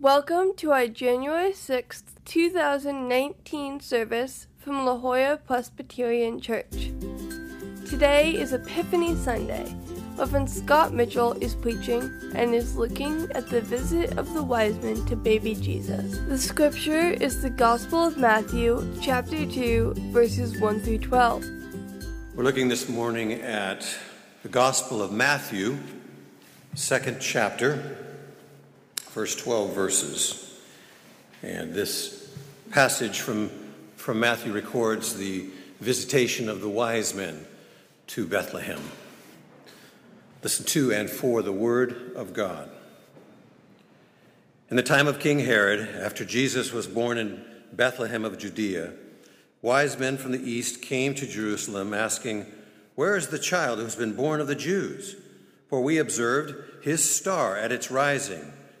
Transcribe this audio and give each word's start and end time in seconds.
Welcome 0.00 0.52
to 0.58 0.70
our 0.70 0.86
January 0.86 1.50
6th, 1.50 2.04
2019 2.24 3.80
service 3.80 4.46
from 4.56 4.86
La 4.86 4.96
Jolla 4.96 5.38
Presbyterian 5.44 6.40
Church. 6.40 6.92
Today 7.84 8.30
is 8.30 8.52
Epiphany 8.52 9.16
Sunday. 9.16 9.74
Reverend 10.16 10.48
Scott 10.48 10.94
Mitchell 10.94 11.32
is 11.40 11.56
preaching 11.56 12.08
and 12.36 12.54
is 12.54 12.76
looking 12.76 13.28
at 13.32 13.48
the 13.48 13.60
visit 13.60 14.16
of 14.16 14.32
the 14.34 14.42
wise 14.42 14.78
men 14.78 15.04
to 15.06 15.16
baby 15.16 15.56
Jesus. 15.56 16.16
The 16.28 16.38
scripture 16.38 17.10
is 17.10 17.42
the 17.42 17.50
Gospel 17.50 18.04
of 18.04 18.16
Matthew, 18.16 18.88
chapter 19.02 19.44
2, 19.46 19.94
verses 20.12 20.60
1 20.60 20.78
through 20.78 20.98
12. 20.98 21.44
We're 22.36 22.44
looking 22.44 22.68
this 22.68 22.88
morning 22.88 23.32
at 23.32 23.84
the 24.44 24.48
Gospel 24.48 25.02
of 25.02 25.10
Matthew, 25.10 25.76
second 26.74 27.18
chapter, 27.20 28.07
first 29.08 29.38
12 29.38 29.74
verses. 29.74 30.60
And 31.42 31.72
this 31.72 32.30
passage 32.70 33.20
from, 33.20 33.50
from 33.96 34.20
Matthew 34.20 34.52
records 34.52 35.16
the 35.16 35.46
visitation 35.80 36.48
of 36.48 36.60
the 36.60 36.68
wise 36.68 37.14
men 37.14 37.46
to 38.08 38.26
Bethlehem. 38.26 38.80
Listen 40.42 40.66
to 40.66 40.92
and 40.92 41.08
for 41.08 41.42
the 41.42 41.52
word 41.52 42.12
of 42.16 42.34
God. 42.34 42.70
In 44.70 44.76
the 44.76 44.82
time 44.82 45.06
of 45.06 45.18
King 45.18 45.40
Herod, 45.40 45.88
after 45.96 46.24
Jesus 46.24 46.72
was 46.72 46.86
born 46.86 47.16
in 47.16 47.42
Bethlehem 47.72 48.26
of 48.26 48.38
Judea, 48.38 48.92
wise 49.62 49.98
men 49.98 50.18
from 50.18 50.32
the 50.32 50.50
east 50.50 50.82
came 50.82 51.14
to 51.14 51.26
Jerusalem 51.26 51.94
asking, 51.94 52.44
Where 52.94 53.16
is 53.16 53.28
the 53.28 53.38
child 53.38 53.78
who 53.78 53.84
has 53.84 53.96
been 53.96 54.14
born 54.14 54.40
of 54.40 54.46
the 54.48 54.54
Jews? 54.54 55.16
For 55.70 55.80
we 55.80 55.96
observed 55.96 56.84
his 56.84 57.02
star 57.02 57.56
at 57.56 57.72
its 57.72 57.90
rising 57.90 58.52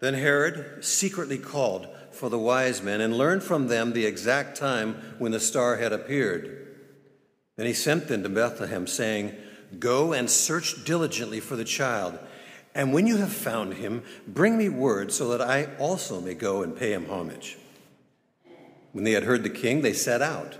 Then 0.00 0.14
Herod 0.14 0.84
secretly 0.84 1.38
called 1.38 1.86
for 2.10 2.28
the 2.28 2.38
wise 2.38 2.82
men 2.82 3.00
and 3.00 3.16
learned 3.16 3.42
from 3.42 3.68
them 3.68 3.92
the 3.92 4.06
exact 4.06 4.56
time 4.56 4.94
when 5.18 5.32
the 5.32 5.40
star 5.40 5.76
had 5.76 5.92
appeared. 5.92 6.68
Then 7.56 7.66
he 7.66 7.74
sent 7.74 8.08
them 8.08 8.22
to 8.22 8.28
Bethlehem, 8.28 8.86
saying, 8.86 9.34
Go 9.78 10.12
and 10.12 10.28
search 10.28 10.84
diligently 10.84 11.40
for 11.40 11.56
the 11.56 11.64
child, 11.64 12.18
and 12.74 12.92
when 12.92 13.06
you 13.06 13.18
have 13.18 13.32
found 13.32 13.74
him, 13.74 14.02
bring 14.26 14.56
me 14.56 14.68
word 14.68 15.12
so 15.12 15.28
that 15.28 15.42
I 15.42 15.68
also 15.76 16.20
may 16.20 16.34
go 16.34 16.62
and 16.62 16.76
pay 16.76 16.92
him 16.92 17.06
homage. 17.06 17.58
When 18.92 19.04
they 19.04 19.12
had 19.12 19.24
heard 19.24 19.42
the 19.42 19.50
king, 19.50 19.82
they 19.82 19.92
set 19.92 20.22
out. 20.22 20.56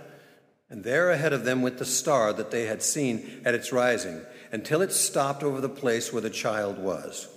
And 0.69 0.83
there 0.83 1.09
ahead 1.09 1.33
of 1.33 1.43
them 1.43 1.61
went 1.61 1.79
the 1.79 1.85
star 1.85 2.31
that 2.33 2.51
they 2.51 2.65
had 2.65 2.81
seen 2.81 3.41
at 3.43 3.55
its 3.55 3.73
rising, 3.73 4.21
until 4.51 4.81
it 4.81 4.91
stopped 4.91 5.43
over 5.43 5.59
the 5.59 5.69
place 5.69 6.13
where 6.13 6.21
the 6.21 6.29
child 6.29 6.77
was. 6.77 7.27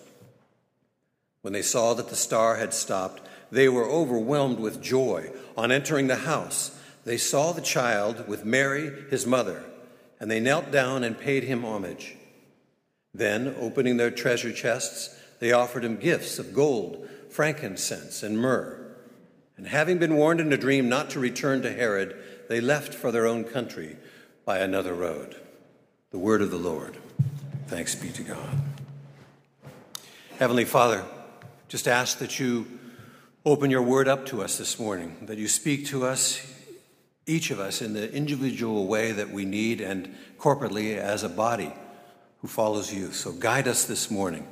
When 1.44 1.52
they 1.52 1.60
saw 1.60 1.92
that 1.92 2.08
the 2.08 2.16
star 2.16 2.56
had 2.56 2.72
stopped, 2.72 3.20
they 3.52 3.68
were 3.68 3.84
overwhelmed 3.84 4.58
with 4.58 4.80
joy. 4.80 5.30
On 5.58 5.70
entering 5.70 6.06
the 6.06 6.16
house, 6.16 6.74
they 7.04 7.18
saw 7.18 7.52
the 7.52 7.60
child 7.60 8.26
with 8.26 8.46
Mary, 8.46 8.90
his 9.10 9.26
mother, 9.26 9.62
and 10.18 10.30
they 10.30 10.40
knelt 10.40 10.70
down 10.70 11.04
and 11.04 11.18
paid 11.18 11.44
him 11.44 11.62
homage. 11.62 12.16
Then, 13.12 13.54
opening 13.60 13.98
their 13.98 14.10
treasure 14.10 14.54
chests, 14.54 15.14
they 15.38 15.52
offered 15.52 15.84
him 15.84 15.98
gifts 15.98 16.38
of 16.38 16.54
gold, 16.54 17.06
frankincense, 17.28 18.22
and 18.22 18.38
myrrh. 18.38 18.80
And 19.58 19.66
having 19.66 19.98
been 19.98 20.16
warned 20.16 20.40
in 20.40 20.50
a 20.50 20.56
dream 20.56 20.88
not 20.88 21.10
to 21.10 21.20
return 21.20 21.60
to 21.60 21.70
Herod, 21.70 22.16
they 22.48 22.62
left 22.62 22.94
for 22.94 23.12
their 23.12 23.26
own 23.26 23.44
country 23.44 23.98
by 24.46 24.60
another 24.60 24.94
road. 24.94 25.36
The 26.10 26.18
word 26.18 26.40
of 26.40 26.50
the 26.50 26.56
Lord. 26.56 26.96
Thanks 27.66 27.94
be 27.94 28.08
to 28.12 28.22
God. 28.22 28.62
Heavenly 30.38 30.64
Father, 30.64 31.04
just 31.68 31.88
ask 31.88 32.18
that 32.18 32.38
you 32.38 32.66
open 33.44 33.70
your 33.70 33.82
word 33.82 34.08
up 34.08 34.26
to 34.26 34.42
us 34.42 34.58
this 34.58 34.78
morning, 34.78 35.16
that 35.22 35.38
you 35.38 35.48
speak 35.48 35.86
to 35.86 36.04
us, 36.04 36.40
each 37.26 37.50
of 37.50 37.60
us, 37.60 37.82
in 37.82 37.92
the 37.92 38.12
individual 38.12 38.86
way 38.86 39.12
that 39.12 39.30
we 39.30 39.44
need 39.44 39.80
and 39.80 40.14
corporately 40.38 40.96
as 40.96 41.22
a 41.22 41.28
body 41.28 41.72
who 42.40 42.48
follows 42.48 42.92
you. 42.92 43.12
So 43.12 43.32
guide 43.32 43.68
us 43.68 43.84
this 43.84 44.10
morning 44.10 44.46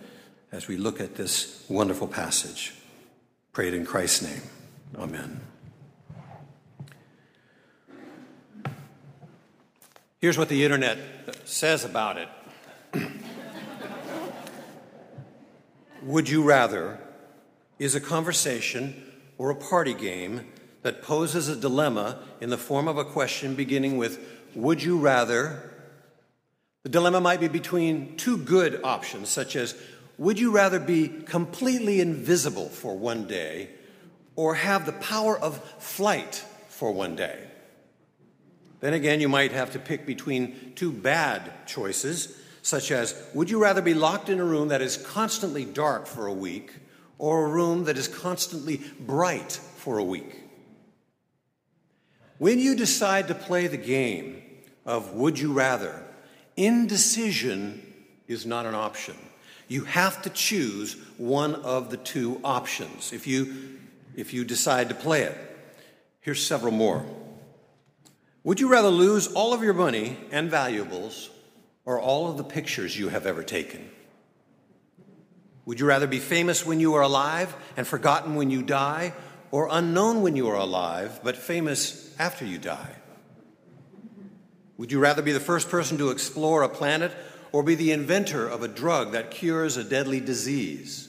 as 0.50 0.69
we 0.69 0.77
look 0.77 1.00
at 1.00 1.15
this 1.15 1.65
wonderful 1.69 2.09
passage. 2.09 2.75
Pray 3.53 3.69
it 3.69 3.75
in 3.75 3.84
Christ's 3.84 4.23
name. 4.23 4.43
Amen. 4.99 5.41
Here's 10.19 10.39
what 10.39 10.49
the 10.49 10.65
internet 10.65 10.99
says 11.44 11.84
about 11.84 12.17
it. 12.17 12.29
Would 16.02 16.28
you 16.28 16.42
rather 16.42 16.98
is 17.78 17.94
a 17.94 18.00
conversation 18.00 19.00
or 19.38 19.50
a 19.50 19.54
party 19.54 19.94
game 19.94 20.46
that 20.82 21.00
poses 21.00 21.48
a 21.48 21.54
dilemma 21.54 22.18
in 22.40 22.50
the 22.50 22.58
form 22.58 22.88
of 22.88 22.98
a 22.98 23.04
question 23.04 23.54
beginning 23.54 23.98
with, 23.98 24.18
Would 24.56 24.82
you 24.82 24.98
rather? 24.98 25.70
The 26.82 26.88
dilemma 26.88 27.20
might 27.20 27.38
be 27.38 27.46
between 27.46 28.16
two 28.16 28.36
good 28.36 28.80
options, 28.82 29.28
such 29.28 29.54
as, 29.54 29.76
Would 30.18 30.40
you 30.40 30.50
rather 30.50 30.80
be 30.80 31.06
completely 31.06 32.00
invisible 32.00 32.69
for 32.69 32.96
one 32.96 33.28
day 33.28 33.70
or 34.34 34.56
have 34.56 34.86
the 34.86 34.92
power 34.92 35.38
of 35.38 35.62
flight 35.78 36.44
for 36.69 36.90
one 36.90 37.14
day? 37.14 37.46
Then 38.80 38.94
again, 38.94 39.20
you 39.20 39.28
might 39.28 39.52
have 39.52 39.70
to 39.74 39.78
pick 39.78 40.04
between 40.04 40.72
two 40.74 40.90
bad 40.90 41.69
choices, 41.69 42.36
such 42.62 42.91
as, 42.91 43.21
Would 43.34 43.50
you 43.50 43.61
rather 43.61 43.83
be 43.83 43.95
locked 43.95 44.28
in 44.28 44.41
a 44.41 44.45
room 44.45 44.69
that 44.69 44.81
is 44.81 44.97
constantly 44.97 45.65
dark 45.65 46.06
for 46.06 46.27
a 46.27 46.33
week? 46.33 46.73
or 47.23 47.47
a 47.47 47.49
room 47.49 47.84
that 47.84 47.97
is 47.97 48.09
constantly 48.09 48.81
bright 48.99 49.53
for 49.53 49.99
a 49.99 50.05
week. 50.05 50.43
When 52.39 52.59
you 52.59 52.75
decide 52.75 53.28
to 53.28 53.34
play 53.34 53.69
the 53.69 53.77
game 53.77 54.43
of 54.84 55.15
would 55.15 55.39
you 55.39 55.53
rather, 55.53 56.03
indecision 56.56 57.81
is 58.27 58.45
not 58.45 58.67
an 58.67 58.75
option. 58.75 59.15
You 59.69 59.84
have 59.84 60.21
to 60.23 60.31
choose 60.31 60.97
one 61.17 61.55
of 61.55 61.91
the 61.91 61.97
two 61.97 62.41
options 62.43 63.12
if 63.12 63.29
you, 63.29 63.79
if 64.17 64.34
you 64.34 64.44
decide 64.44 64.89
to 64.89 64.94
play 64.97 65.23
it. 65.23 65.39
Here's 66.23 66.44
several 66.44 66.73
more. 66.73 67.06
Would 68.43 68.59
you 68.59 68.67
rather 68.67 68.89
lose 68.89 69.29
all 69.29 69.55
of 69.55 69.62
your 69.62 69.75
money 69.75 70.19
and 70.33 70.50
valuables 70.50 71.31
or 71.84 72.00
all 72.00 72.31
of 72.31 72.37
the 72.37 72.44
pictures 72.44 72.98
you 72.98 73.09
have 73.09 73.26
ever 73.26 73.43
taken? 73.43 73.91
Would 75.65 75.78
you 75.78 75.87
rather 75.87 76.06
be 76.06 76.19
famous 76.19 76.66
when 76.66 76.81
you 76.81 76.94
are 76.94 77.03
alive 77.03 77.54
and 77.76 77.87
forgotten 77.87 78.34
when 78.34 78.50
you 78.50 78.62
die, 78.62 79.12
or 79.50 79.69
unknown 79.70 80.22
when 80.22 80.34
you 80.34 80.48
are 80.48 80.56
alive 80.56 81.20
but 81.22 81.37
famous 81.37 82.15
after 82.19 82.44
you 82.44 82.59
die? 82.59 82.97
Would 84.78 84.91
you 84.91 84.98
rather 84.98 85.22
be 85.22 85.32
the 85.32 85.41
first 85.41 85.69
person 85.69 85.98
to 85.98 86.10
explore 86.10 86.62
a 86.62 86.69
planet 86.69 87.12
or 87.53 87.62
be 87.62 87.75
the 87.75 87.93
inventor 87.93 88.49
of 88.49 88.62
a 88.62 88.69
drug 88.69 89.12
that 89.12 89.31
cures 89.31 89.76
a 89.76 89.84
deadly 89.84 90.19
disease? 90.19 91.09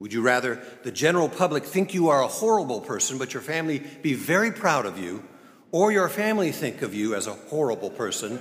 Would 0.00 0.12
you 0.12 0.20
rather 0.20 0.60
the 0.82 0.90
general 0.90 1.28
public 1.28 1.64
think 1.64 1.94
you 1.94 2.08
are 2.08 2.22
a 2.22 2.28
horrible 2.28 2.80
person 2.80 3.18
but 3.18 3.32
your 3.32 3.42
family 3.42 3.82
be 4.02 4.14
very 4.14 4.50
proud 4.50 4.84
of 4.84 4.98
you, 4.98 5.24
or 5.72 5.92
your 5.92 6.08
family 6.08 6.50
think 6.50 6.82
of 6.82 6.94
you 6.94 7.14
as 7.14 7.26
a 7.26 7.32
horrible 7.32 7.90
person 7.90 8.40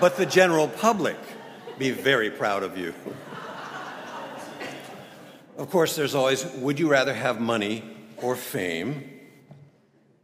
but 0.00 0.16
the 0.16 0.26
general 0.26 0.68
public 0.68 1.16
be 1.78 1.90
very 1.90 2.30
proud 2.30 2.62
of 2.62 2.76
you? 2.76 2.94
Of 5.56 5.70
course, 5.70 5.96
there's 5.96 6.14
always 6.14 6.44
would 6.56 6.78
you 6.78 6.88
rather 6.88 7.14
have 7.14 7.40
money 7.40 7.84
or 8.18 8.36
fame? 8.36 9.08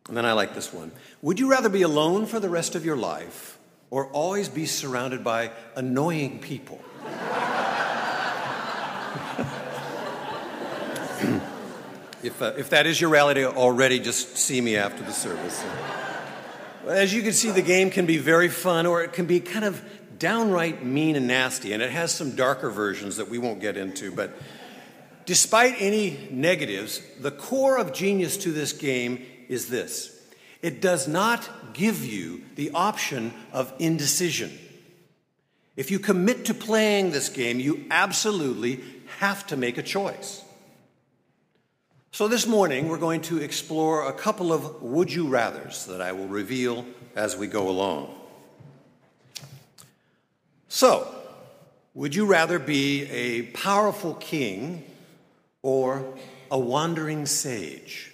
And 0.09 0.17
then 0.17 0.25
I 0.25 0.33
like 0.33 0.55
this 0.55 0.73
one. 0.73 0.91
Would 1.21 1.39
you 1.39 1.51
rather 1.51 1.69
be 1.69 1.83
alone 1.83 2.27
for 2.27 2.41
the 2.41 2.49
rest 2.49 2.75
of 2.75 2.85
your 2.85 2.97
life 2.97 3.59
or 3.91 4.07
always 4.07 4.49
be 4.49 4.65
surrounded 4.67 5.23
by 5.23 5.51
annoying 5.77 6.41
people? 6.41 6.81
if, 12.23 12.41
uh, 12.41 12.53
if 12.57 12.71
that 12.71 12.87
is 12.87 13.01
your 13.01 13.11
reality 13.11 13.45
already, 13.45 14.01
just 14.01 14.37
see 14.37 14.61
me 14.61 14.77
after 14.77 15.03
the 15.05 15.13
service. 15.13 15.63
As 16.89 17.13
you 17.13 17.21
can 17.23 17.35
see, 17.35 17.51
the 17.51 17.61
game 17.61 17.91
can 17.91 18.07
be 18.07 18.17
very 18.17 18.49
fun 18.49 18.87
or 18.87 19.03
it 19.03 19.13
can 19.13 19.27
be 19.27 19.41
kind 19.41 19.67
of 19.67 19.83
downright 20.19 20.85
mean 20.85 21.17
and 21.17 21.27
nasty, 21.27 21.73
and 21.75 21.83
it 21.83 21.91
has 21.91 22.13
some 22.13 22.35
darker 22.35 22.71
versions 22.71 23.19
that 23.19 23.29
we 23.29 23.37
won't 23.37 23.61
get 23.61 23.77
into, 23.77 24.11
but 24.11 24.35
despite 25.27 25.75
any 25.79 26.29
negatives, 26.31 27.03
the 27.21 27.31
core 27.31 27.79
of 27.79 27.93
genius 27.93 28.39
to 28.39 28.53
this 28.53 28.73
game 28.73 29.25
is 29.49 29.69
this 29.69 30.15
it 30.63 30.81
does 30.81 31.07
not 31.07 31.49
give 31.75 32.05
you 32.05 32.43
the 32.57 32.71
option 32.73 33.33
of 33.53 33.73
indecision. 33.79 34.51
If 35.77 35.91
you 35.91 35.99
commit 35.99 36.47
to 36.47 36.55
playing 36.55 37.11
this 37.11 37.29
game, 37.29 37.61
you 37.61 37.85
absolutely 37.91 38.81
have 39.19 39.47
to 39.49 39.57
make 39.57 39.79
a 39.79 39.83
choice. 39.83 40.43
So, 42.19 42.27
this 42.27 42.49
morning, 42.49 42.89
we're 42.89 42.99
going 42.99 43.21
to 43.21 43.39
explore 43.39 44.09
a 44.09 44.13
couple 44.13 44.53
of 44.53 44.83
would 44.83 45.13
you 45.13 45.27
rathers 45.27 45.87
that 45.87 46.01
I 46.01 46.11
will 46.11 46.27
reveal 46.27 46.85
as 47.15 47.37
we 47.37 47.47
go 47.47 47.69
along. 47.69 48.13
So, 50.67 51.15
would 51.95 52.17
you 52.17 52.27
rather 52.27 52.59
be 52.59 53.05
a 53.05 53.43
powerful 53.53 54.15
king 54.15 54.83
or 55.63 56.13
a 56.51 56.59
wandering 56.59 57.25
sage? 57.25 58.13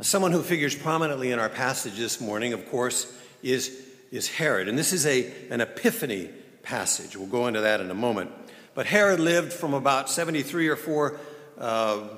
Someone 0.00 0.30
who 0.30 0.44
figures 0.44 0.76
prominently 0.76 1.32
in 1.32 1.40
our 1.40 1.48
passage 1.48 1.96
this 1.96 2.20
morning, 2.20 2.52
of 2.52 2.70
course, 2.70 3.12
is, 3.42 3.84
is 4.12 4.28
Herod. 4.28 4.68
And 4.68 4.78
this 4.78 4.92
is 4.92 5.06
a, 5.06 5.28
an 5.50 5.60
epiphany 5.60 6.30
passage. 6.62 7.16
We'll 7.16 7.26
go 7.26 7.48
into 7.48 7.62
that 7.62 7.80
in 7.80 7.90
a 7.90 7.94
moment. 7.94 8.30
But 8.76 8.86
Herod 8.86 9.18
lived 9.18 9.52
from 9.52 9.74
about 9.74 10.08
73 10.08 10.68
or 10.68 10.76
4 10.76 11.20
uh, 11.58 12.08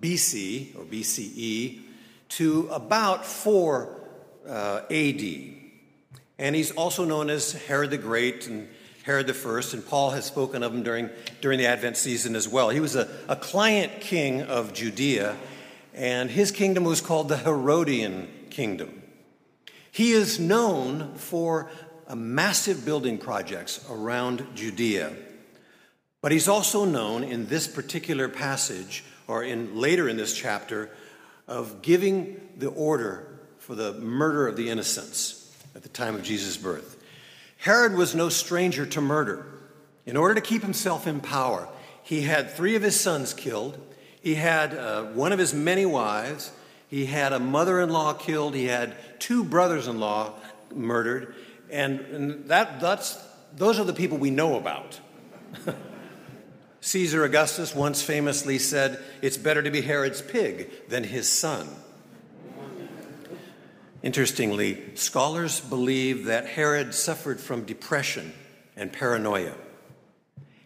BC 0.00 0.76
or 0.76 0.84
BCE 0.84 1.80
to 2.28 2.68
about 2.72 3.24
4 3.24 4.00
uh, 4.48 4.80
AD. 4.90 5.22
And 6.38 6.54
he's 6.54 6.70
also 6.72 7.04
known 7.04 7.30
as 7.30 7.52
Herod 7.52 7.90
the 7.90 7.98
Great 7.98 8.46
and 8.46 8.68
Herod 9.04 9.26
the 9.26 9.34
First, 9.34 9.72
and 9.72 9.86
Paul 9.86 10.10
has 10.10 10.24
spoken 10.24 10.62
of 10.62 10.74
him 10.74 10.82
during, 10.82 11.10
during 11.40 11.58
the 11.58 11.66
Advent 11.66 11.96
season 11.96 12.34
as 12.34 12.48
well. 12.48 12.70
He 12.70 12.80
was 12.80 12.96
a, 12.96 13.08
a 13.28 13.36
client 13.36 14.00
king 14.00 14.42
of 14.42 14.72
Judea 14.72 15.36
and 15.96 16.30
his 16.30 16.52
kingdom 16.52 16.84
was 16.84 17.00
called 17.00 17.28
the 17.28 17.38
Herodian 17.38 18.28
kingdom. 18.50 19.02
He 19.90 20.12
is 20.12 20.38
known 20.38 21.14
for 21.14 21.70
massive 22.14 22.84
building 22.84 23.16
projects 23.16 23.84
around 23.90 24.46
Judea. 24.54 25.14
But 26.20 26.32
he's 26.32 26.48
also 26.48 26.84
known 26.84 27.24
in 27.24 27.46
this 27.46 27.66
particular 27.66 28.28
passage, 28.28 29.04
or 29.28 29.42
in 29.42 29.78
later 29.78 30.08
in 30.08 30.16
this 30.16 30.36
chapter, 30.36 30.90
of 31.48 31.82
giving 31.82 32.40
the 32.56 32.68
order 32.68 33.26
for 33.58 33.74
the 33.74 33.92
murder 33.94 34.46
of 34.46 34.56
the 34.56 34.68
innocents 34.68 35.52
at 35.74 35.82
the 35.82 35.88
time 35.88 36.14
of 36.14 36.22
Jesus' 36.22 36.56
birth. 36.56 36.96
Herod 37.58 37.94
was 37.94 38.14
no 38.14 38.28
stranger 38.28 38.86
to 38.86 39.00
murder. 39.00 39.46
In 40.04 40.16
order 40.16 40.34
to 40.34 40.40
keep 40.40 40.62
himself 40.62 41.06
in 41.06 41.20
power, 41.20 41.68
he 42.02 42.22
had 42.22 42.50
three 42.50 42.76
of 42.76 42.82
his 42.82 42.98
sons 42.98 43.34
killed. 43.34 43.78
He 44.20 44.36
had 44.36 44.74
uh, 44.74 45.04
one 45.04 45.32
of 45.32 45.38
his 45.38 45.52
many 45.52 45.84
wives. 45.86 46.52
He 46.88 47.06
had 47.06 47.32
a 47.32 47.40
mother 47.40 47.80
in 47.80 47.90
law 47.90 48.12
killed. 48.12 48.54
He 48.54 48.66
had 48.66 48.94
two 49.18 49.42
brothers 49.42 49.88
in 49.88 49.98
law 49.98 50.34
murdered. 50.72 51.34
And, 51.70 52.00
and 52.00 52.48
that, 52.48 52.80
that's, 52.80 53.18
those 53.56 53.80
are 53.80 53.84
the 53.84 53.92
people 53.92 54.18
we 54.18 54.30
know 54.30 54.56
about. 54.56 55.00
Caesar 56.86 57.24
Augustus 57.24 57.74
once 57.74 58.00
famously 58.00 58.60
said, 58.60 59.00
It's 59.20 59.36
better 59.36 59.60
to 59.60 59.72
be 59.72 59.80
Herod's 59.80 60.22
pig 60.22 60.70
than 60.88 61.02
his 61.02 61.28
son. 61.28 61.68
Interestingly, 64.04 64.94
scholars 64.94 65.58
believe 65.58 66.26
that 66.26 66.46
Herod 66.46 66.94
suffered 66.94 67.40
from 67.40 67.64
depression 67.64 68.32
and 68.76 68.92
paranoia. 68.92 69.54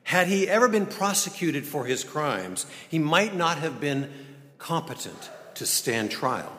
Had 0.02 0.26
he 0.26 0.46
ever 0.46 0.68
been 0.68 0.84
prosecuted 0.84 1.64
for 1.64 1.86
his 1.86 2.04
crimes, 2.04 2.66
he 2.90 2.98
might 2.98 3.34
not 3.34 3.56
have 3.56 3.80
been 3.80 4.12
competent 4.58 5.30
to 5.54 5.64
stand 5.64 6.10
trial. 6.10 6.52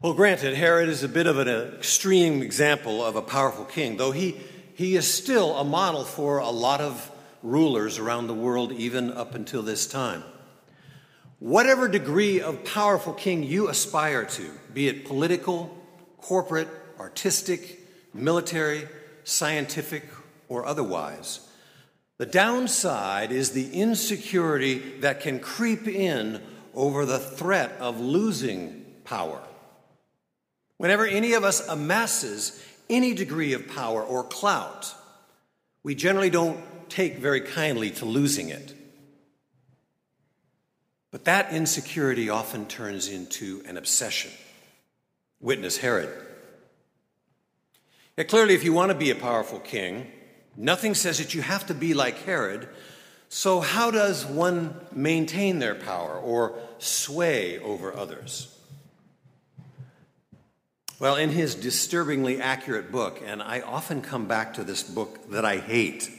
Well, 0.00 0.14
granted, 0.14 0.54
Herod 0.54 0.88
is 0.88 1.04
a 1.04 1.08
bit 1.08 1.28
of 1.28 1.38
an 1.38 1.46
extreme 1.46 2.42
example 2.42 3.04
of 3.04 3.14
a 3.14 3.22
powerful 3.22 3.64
king, 3.64 3.96
though 3.96 4.10
he, 4.10 4.40
he 4.74 4.96
is 4.96 5.06
still 5.06 5.56
a 5.56 5.62
model 5.62 6.02
for 6.02 6.38
a 6.38 6.50
lot 6.50 6.80
of 6.80 7.10
rulers 7.42 7.98
around 7.98 8.26
the 8.26 8.34
world, 8.34 8.72
even 8.72 9.12
up 9.12 9.34
until 9.34 9.62
this 9.62 9.86
time. 9.86 10.22
Whatever 11.38 11.88
degree 11.88 12.40
of 12.40 12.64
powerful 12.64 13.12
king 13.12 13.42
you 13.42 13.68
aspire 13.68 14.24
to, 14.24 14.50
be 14.72 14.88
it 14.88 15.04
political, 15.04 15.76
corporate, 16.18 16.68
artistic, 17.00 17.80
military, 18.14 18.86
scientific, 19.24 20.04
or 20.48 20.64
otherwise. 20.66 21.48
The 22.18 22.26
downside 22.26 23.32
is 23.32 23.50
the 23.50 23.72
insecurity 23.72 24.78
that 25.00 25.20
can 25.20 25.40
creep 25.40 25.88
in 25.88 26.40
over 26.74 27.04
the 27.04 27.18
threat 27.18 27.72
of 27.80 27.98
losing 27.98 28.84
power. 29.04 29.42
Whenever 30.76 31.06
any 31.06 31.32
of 31.32 31.44
us 31.44 31.66
amasses 31.68 32.64
any 32.88 33.14
degree 33.14 33.52
of 33.52 33.68
power 33.68 34.02
or 34.02 34.22
clout, 34.24 34.94
we 35.82 35.94
generally 35.94 36.30
don't 36.30 36.60
take 36.92 37.18
very 37.18 37.40
kindly 37.40 37.90
to 37.92 38.04
losing 38.04 38.48
it. 38.48 38.74
But 41.10 41.24
that 41.24 41.52
insecurity 41.52 42.30
often 42.30 42.66
turns 42.66 43.08
into 43.08 43.62
an 43.66 43.76
obsession. 43.76 44.30
Witness 45.40 45.78
Herod. 45.78 46.10
Yet 48.16 48.28
clearly, 48.28 48.54
if 48.54 48.64
you 48.64 48.72
want 48.72 48.92
to 48.92 48.96
be 48.96 49.10
a 49.10 49.14
powerful 49.14 49.58
king, 49.58 50.06
Nothing 50.56 50.94
says 50.94 51.18
that 51.18 51.34
you 51.34 51.42
have 51.42 51.66
to 51.66 51.74
be 51.74 51.94
like 51.94 52.24
Herod. 52.24 52.68
So, 53.28 53.60
how 53.60 53.90
does 53.90 54.26
one 54.26 54.74
maintain 54.92 55.58
their 55.58 55.74
power 55.74 56.18
or 56.18 56.58
sway 56.78 57.58
over 57.58 57.94
others? 57.94 58.48
Well, 60.98 61.16
in 61.16 61.30
his 61.30 61.54
disturbingly 61.54 62.40
accurate 62.40 62.92
book, 62.92 63.22
and 63.24 63.42
I 63.42 63.60
often 63.60 64.02
come 64.02 64.26
back 64.26 64.54
to 64.54 64.64
this 64.64 64.82
book 64.82 65.30
that 65.30 65.44
I 65.44 65.56
hate, 65.56 66.10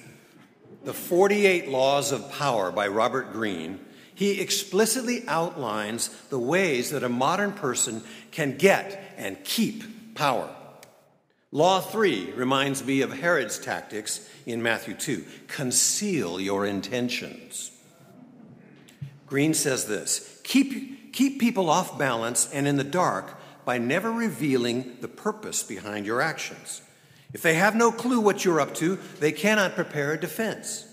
The 0.83 0.94
48 0.94 1.69
Laws 1.69 2.12
of 2.12 2.30
Power 2.31 2.71
by 2.71 2.88
Robert 2.88 3.31
Greene, 3.31 3.80
he 4.13 4.41
explicitly 4.41 5.24
outlines 5.27 6.09
the 6.30 6.39
ways 6.39 6.91
that 6.91 7.03
a 7.03 7.09
modern 7.09 7.53
person 7.53 8.03
can 8.31 8.57
get 8.57 9.13
and 9.18 9.41
keep 9.44 10.15
power. 10.15 10.50
Law 11.51 11.80
3 11.80 12.31
reminds 12.31 12.83
me 12.83 13.01
of 13.01 13.13
Herod's 13.13 13.59
tactics 13.59 14.27
in 14.45 14.62
Matthew 14.62 14.95
2 14.95 15.24
conceal 15.47 16.41
your 16.41 16.65
intentions. 16.65 17.71
Greene 19.27 19.54
says 19.54 19.85
this 19.85 20.42
keep, 20.44 21.13
keep 21.13 21.40
people 21.40 21.69
off 21.69 21.97
balance 21.97 22.52
and 22.52 22.68
in 22.68 22.75
the 22.75 22.83
dark 22.83 23.40
by 23.66 23.78
never 23.78 24.11
revealing 24.11 24.97
the 24.99 25.07
purpose 25.07 25.63
behind 25.63 26.06
your 26.06 26.21
actions. 26.21 26.81
If 27.33 27.42
they 27.42 27.56
have 27.56 27.75
no 27.75 27.92
clue 27.92 28.19
what 28.19 28.45
you're 28.45 28.61
up 28.61 28.75
to, 28.75 28.99
they 29.19 29.31
cannot 29.31 29.75
prepare 29.75 30.13
a 30.13 30.19
defense. 30.19 30.85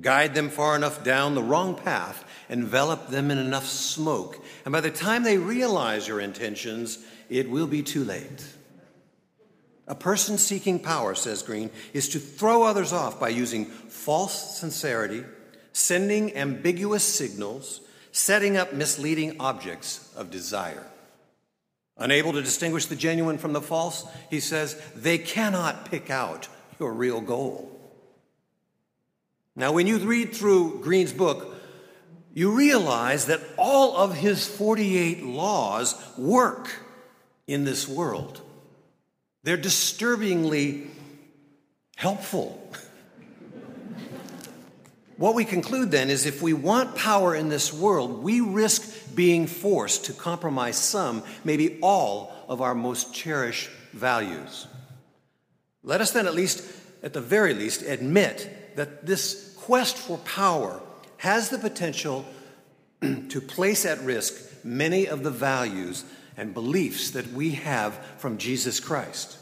Guide 0.00 0.34
them 0.34 0.50
far 0.50 0.76
enough 0.76 1.02
down 1.02 1.34
the 1.34 1.42
wrong 1.42 1.74
path, 1.74 2.24
envelop 2.48 3.08
them 3.08 3.30
in 3.30 3.38
enough 3.38 3.66
smoke, 3.66 4.42
and 4.64 4.72
by 4.72 4.80
the 4.80 4.90
time 4.90 5.22
they 5.22 5.38
realize 5.38 6.08
your 6.08 6.20
intentions, 6.20 6.98
it 7.28 7.48
will 7.48 7.66
be 7.66 7.82
too 7.82 8.04
late. 8.04 8.44
A 9.88 9.94
person 9.94 10.38
seeking 10.38 10.78
power, 10.78 11.14
says 11.14 11.42
Greene, 11.42 11.70
is 11.92 12.08
to 12.10 12.18
throw 12.18 12.62
others 12.62 12.92
off 12.92 13.18
by 13.18 13.28
using 13.30 13.66
false 13.66 14.58
sincerity, 14.58 15.24
sending 15.72 16.36
ambiguous 16.36 17.04
signals, 17.04 17.80
setting 18.12 18.56
up 18.56 18.72
misleading 18.72 19.36
objects 19.40 20.12
of 20.16 20.30
desire. 20.30 20.86
Unable 21.98 22.32
to 22.32 22.42
distinguish 22.42 22.86
the 22.86 22.96
genuine 22.96 23.38
from 23.38 23.52
the 23.52 23.60
false, 23.60 24.06
he 24.30 24.40
says, 24.40 24.80
they 24.94 25.18
cannot 25.18 25.90
pick 25.90 26.10
out 26.10 26.48
your 26.78 26.92
real 26.92 27.20
goal. 27.20 27.68
Now, 29.54 29.72
when 29.72 29.86
you 29.86 29.98
read 29.98 30.34
through 30.34 30.80
Greene's 30.80 31.12
book, 31.12 31.54
you 32.32 32.52
realize 32.52 33.26
that 33.26 33.40
all 33.58 33.96
of 33.96 34.16
his 34.16 34.48
48 34.48 35.22
laws 35.24 35.94
work 36.16 36.70
in 37.46 37.64
this 37.64 37.86
world. 37.86 38.40
They're 39.42 39.56
disturbingly 39.58 40.86
helpful. 41.96 42.58
what 45.16 45.34
we 45.34 45.44
conclude 45.44 45.90
then 45.90 46.10
is 46.10 46.26
if 46.26 46.42
we 46.42 46.52
want 46.52 46.96
power 46.96 47.34
in 47.34 47.48
this 47.48 47.72
world, 47.72 48.22
we 48.22 48.40
risk 48.40 49.14
being 49.14 49.46
forced 49.46 50.06
to 50.06 50.12
compromise 50.12 50.76
some, 50.76 51.22
maybe 51.44 51.78
all, 51.82 52.32
of 52.48 52.60
our 52.60 52.74
most 52.74 53.14
cherished 53.14 53.70
values. 53.92 54.66
Let 55.82 56.00
us 56.00 56.12
then, 56.12 56.26
at 56.26 56.34
least, 56.34 56.64
at 57.02 57.12
the 57.12 57.20
very 57.20 57.54
least, 57.54 57.82
admit 57.82 58.76
that 58.76 59.06
this 59.06 59.54
quest 59.56 59.96
for 59.96 60.18
power 60.18 60.80
has 61.18 61.48
the 61.48 61.58
potential 61.58 62.24
to 63.00 63.40
place 63.40 63.84
at 63.84 64.00
risk 64.00 64.64
many 64.64 65.06
of 65.06 65.22
the 65.22 65.30
values 65.30 66.04
and 66.36 66.54
beliefs 66.54 67.10
that 67.10 67.28
we 67.32 67.50
have 67.50 67.94
from 68.18 68.38
Jesus 68.38 68.80
Christ. 68.80 69.38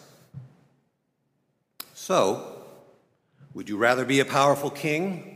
So, 1.94 2.62
would 3.54 3.68
you 3.68 3.76
rather 3.76 4.04
be 4.04 4.20
a 4.20 4.24
powerful 4.24 4.70
king 4.70 5.29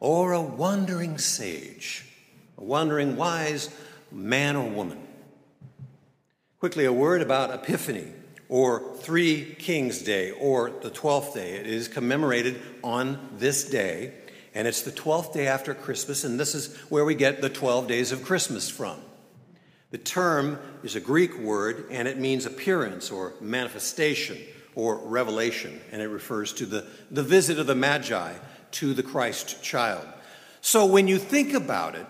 or 0.00 0.32
a 0.32 0.40
wandering 0.40 1.18
sage, 1.18 2.04
a 2.56 2.64
wandering 2.64 3.16
wise 3.16 3.70
man 4.10 4.56
or 4.56 4.68
woman. 4.68 4.98
Quickly, 6.60 6.84
a 6.84 6.92
word 6.92 7.22
about 7.22 7.52
Epiphany, 7.52 8.12
or 8.48 8.94
Three 8.96 9.54
Kings 9.58 10.00
Day, 10.02 10.30
or 10.30 10.70
the 10.70 10.90
12th 10.90 11.34
day. 11.34 11.52
It 11.52 11.66
is 11.66 11.86
commemorated 11.86 12.60
on 12.82 13.18
this 13.36 13.64
day, 13.64 14.14
and 14.54 14.66
it's 14.66 14.82
the 14.82 14.90
12th 14.90 15.34
day 15.34 15.46
after 15.46 15.74
Christmas, 15.74 16.24
and 16.24 16.40
this 16.40 16.54
is 16.54 16.74
where 16.88 17.04
we 17.04 17.14
get 17.14 17.42
the 17.42 17.50
12 17.50 17.86
days 17.86 18.10
of 18.10 18.24
Christmas 18.24 18.68
from. 18.68 18.96
The 19.90 19.98
term 19.98 20.58
is 20.82 20.96
a 20.96 21.00
Greek 21.00 21.38
word, 21.38 21.86
and 21.90 22.08
it 22.08 22.18
means 22.18 22.46
appearance 22.46 23.10
or 23.10 23.34
manifestation 23.40 24.38
or 24.74 24.96
revelation, 24.96 25.80
and 25.92 26.00
it 26.00 26.08
refers 26.08 26.52
to 26.54 26.66
the, 26.66 26.86
the 27.10 27.22
visit 27.22 27.58
of 27.58 27.66
the 27.66 27.74
Magi 27.74 28.34
to 28.72 28.94
the 28.94 29.02
Christ 29.02 29.62
child. 29.62 30.06
So 30.60 30.86
when 30.86 31.08
you 31.08 31.18
think 31.18 31.54
about 31.54 31.94
it, 31.94 32.06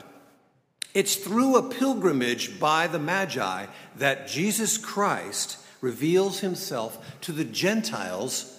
it's 0.95 1.17
through 1.17 1.57
a 1.57 1.69
pilgrimage 1.69 2.59
by 2.59 2.87
the 2.87 2.99
Magi 2.99 3.67
that 3.97 4.27
Jesus 4.27 4.79
Christ 4.79 5.59
reveals 5.81 6.41
himself 6.41 7.21
to 7.23 7.33
the 7.33 7.45
Gentiles 7.45 8.59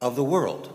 of 0.00 0.16
the 0.16 0.24
world. 0.24 0.72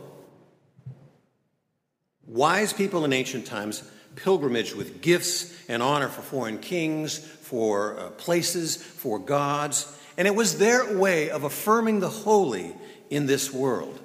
Wise 2.28 2.74
people 2.74 3.06
in 3.06 3.14
ancient 3.14 3.48
times 3.48 3.90
pilgrimaged 4.16 4.76
with 4.76 5.02
gifts 5.02 5.56
and 5.68 5.82
honor 5.82 6.10
for 6.10 6.22
foreign 6.22 6.60
kings, 6.60 7.18
for 7.18 7.98
uh, 7.98 8.10
places, 8.12 8.76
for 8.76 9.18
gods, 9.18 9.96
and 10.18 10.28
it 10.28 10.36
was 10.36 10.58
their 10.58 10.98
way 10.98 11.30
of 11.30 11.44
affirming 11.44 12.02
the 12.02 12.10
holy 12.10 12.76
in 13.10 13.26
this 13.26 13.54
world. 13.54 14.00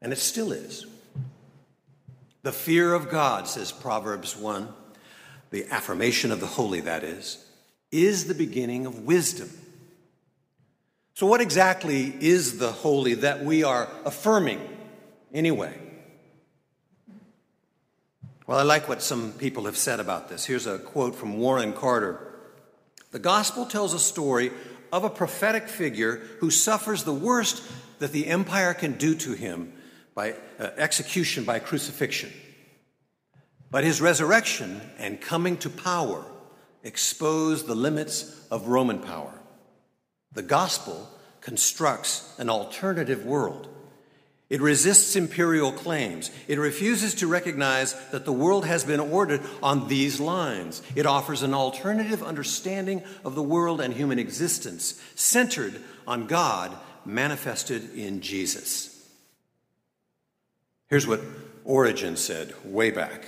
And 0.00 0.12
it 0.12 0.18
still 0.18 0.52
is. 0.52 0.86
The 2.42 2.52
fear 2.52 2.94
of 2.94 3.10
God, 3.10 3.48
says 3.48 3.72
Proverbs 3.72 4.36
1, 4.36 4.68
the 5.50 5.66
affirmation 5.70 6.30
of 6.30 6.40
the 6.40 6.46
holy, 6.46 6.80
that 6.82 7.02
is, 7.02 7.44
is 7.90 8.26
the 8.26 8.34
beginning 8.34 8.86
of 8.86 9.04
wisdom. 9.04 9.50
So, 11.14 11.26
what 11.26 11.40
exactly 11.40 12.14
is 12.20 12.58
the 12.58 12.70
holy 12.70 13.14
that 13.14 13.44
we 13.44 13.64
are 13.64 13.88
affirming 14.04 14.60
anyway? 15.34 15.76
Well, 18.46 18.58
I 18.58 18.62
like 18.62 18.88
what 18.88 19.02
some 19.02 19.32
people 19.32 19.64
have 19.64 19.76
said 19.76 20.00
about 20.00 20.28
this. 20.28 20.46
Here's 20.46 20.66
a 20.66 20.78
quote 20.78 21.16
from 21.16 21.38
Warren 21.38 21.72
Carter 21.72 22.20
The 23.10 23.18
gospel 23.18 23.66
tells 23.66 23.94
a 23.94 23.98
story 23.98 24.52
of 24.92 25.04
a 25.04 25.10
prophetic 25.10 25.68
figure 25.68 26.22
who 26.38 26.50
suffers 26.50 27.02
the 27.02 27.12
worst 27.12 27.62
that 27.98 28.12
the 28.12 28.28
empire 28.28 28.72
can 28.72 28.92
do 28.92 29.14
to 29.16 29.32
him 29.32 29.72
by 30.18 30.34
uh, 30.58 30.70
execution 30.78 31.44
by 31.44 31.60
crucifixion. 31.60 32.28
But 33.70 33.84
his 33.84 34.00
resurrection 34.00 34.80
and 34.98 35.20
coming 35.20 35.56
to 35.58 35.70
power 35.70 36.24
expose 36.82 37.62
the 37.62 37.76
limits 37.76 38.44
of 38.50 38.66
Roman 38.66 38.98
power. 38.98 39.32
The 40.32 40.42
gospel 40.42 41.08
constructs 41.40 42.34
an 42.36 42.50
alternative 42.50 43.24
world. 43.24 43.68
It 44.50 44.60
resists 44.60 45.14
imperial 45.14 45.70
claims. 45.70 46.32
It 46.48 46.58
refuses 46.58 47.14
to 47.16 47.28
recognize 47.28 47.94
that 48.10 48.24
the 48.24 48.32
world 48.32 48.66
has 48.66 48.82
been 48.82 48.98
ordered 48.98 49.42
on 49.62 49.86
these 49.86 50.18
lines. 50.18 50.82
It 50.96 51.06
offers 51.06 51.44
an 51.44 51.54
alternative 51.54 52.24
understanding 52.24 53.04
of 53.24 53.36
the 53.36 53.42
world 53.44 53.80
and 53.80 53.94
human 53.94 54.18
existence, 54.18 55.00
centered 55.14 55.80
on 56.08 56.26
God 56.26 56.76
manifested 57.04 57.94
in 57.94 58.20
Jesus. 58.20 58.97
Here's 60.88 61.06
what 61.06 61.20
Origen 61.64 62.16
said 62.16 62.54
way 62.64 62.90
back 62.90 63.24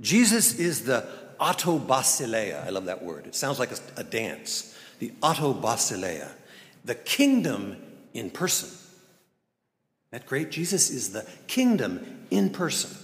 Jesus 0.00 0.58
is 0.58 0.84
the 0.84 1.06
autobasileia. 1.40 2.64
I 2.64 2.70
love 2.70 2.86
that 2.86 3.02
word. 3.02 3.26
It 3.26 3.34
sounds 3.34 3.58
like 3.58 3.72
a, 3.72 3.78
a 3.98 4.04
dance. 4.04 4.76
The 4.98 5.12
autobasileia, 5.20 6.30
the 6.84 6.94
kingdom 6.94 7.76
in 8.14 8.30
person. 8.30 8.70
That 10.10 10.24
great? 10.24 10.50
Jesus 10.50 10.88
is 10.88 11.12
the 11.12 11.26
kingdom 11.46 12.24
in 12.30 12.50
person. 12.50 12.96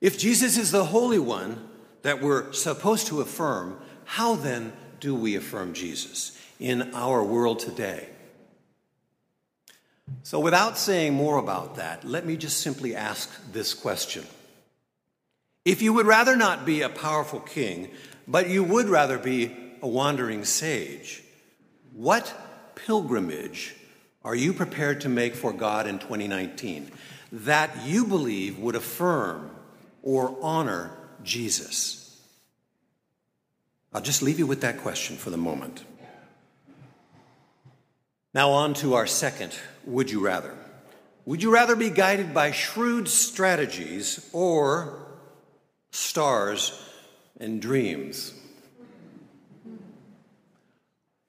If 0.00 0.18
Jesus 0.18 0.56
is 0.56 0.70
the 0.70 0.84
Holy 0.84 1.18
One 1.18 1.68
that 2.02 2.22
we're 2.22 2.52
supposed 2.52 3.06
to 3.08 3.20
affirm, 3.20 3.78
how 4.04 4.36
then 4.36 4.72
do 5.00 5.14
we 5.14 5.34
affirm 5.34 5.72
Jesus 5.72 6.38
in 6.60 6.94
our 6.94 7.24
world 7.24 7.58
today? 7.58 8.08
So, 10.22 10.40
without 10.40 10.76
saying 10.78 11.14
more 11.14 11.38
about 11.38 11.76
that, 11.76 12.04
let 12.04 12.26
me 12.26 12.36
just 12.36 12.60
simply 12.60 12.94
ask 12.94 13.30
this 13.52 13.74
question 13.74 14.24
if 15.64 15.80
you 15.80 15.94
would 15.94 16.06
rather 16.06 16.36
not 16.36 16.66
be 16.66 16.82
a 16.82 16.88
powerful 16.88 17.40
king, 17.40 17.90
but 18.28 18.48
you 18.48 18.62
would 18.62 18.88
rather 18.88 19.18
be 19.18 19.56
a 19.80 19.88
wandering 19.88 20.44
sage, 20.44 21.22
what 21.92 22.34
pilgrimage 22.74 23.74
are 24.24 24.34
you 24.34 24.52
prepared 24.52 25.02
to 25.02 25.08
make 25.08 25.34
for 25.34 25.52
God 25.52 25.86
in 25.86 25.98
2019 25.98 26.90
that 27.32 27.84
you 27.84 28.06
believe 28.06 28.58
would 28.58 28.74
affirm 28.74 29.50
or 30.02 30.36
honor 30.40 30.90
Jesus? 31.22 32.18
I'll 33.92 34.02
just 34.02 34.22
leave 34.22 34.38
you 34.38 34.46
with 34.46 34.62
that 34.62 34.78
question 34.78 35.16
for 35.16 35.30
the 35.30 35.36
moment. 35.36 35.84
Now, 38.34 38.50
on 38.50 38.74
to 38.74 38.94
our 38.94 39.06
second 39.06 39.56
would 39.86 40.10
you 40.10 40.20
rather. 40.20 40.54
Would 41.26 41.42
you 41.42 41.52
rather 41.52 41.76
be 41.76 41.90
guided 41.90 42.34
by 42.34 42.50
shrewd 42.50 43.08
strategies 43.08 44.28
or 44.32 45.04
stars, 45.94 46.80
and 47.38 47.62
dreams. 47.62 48.34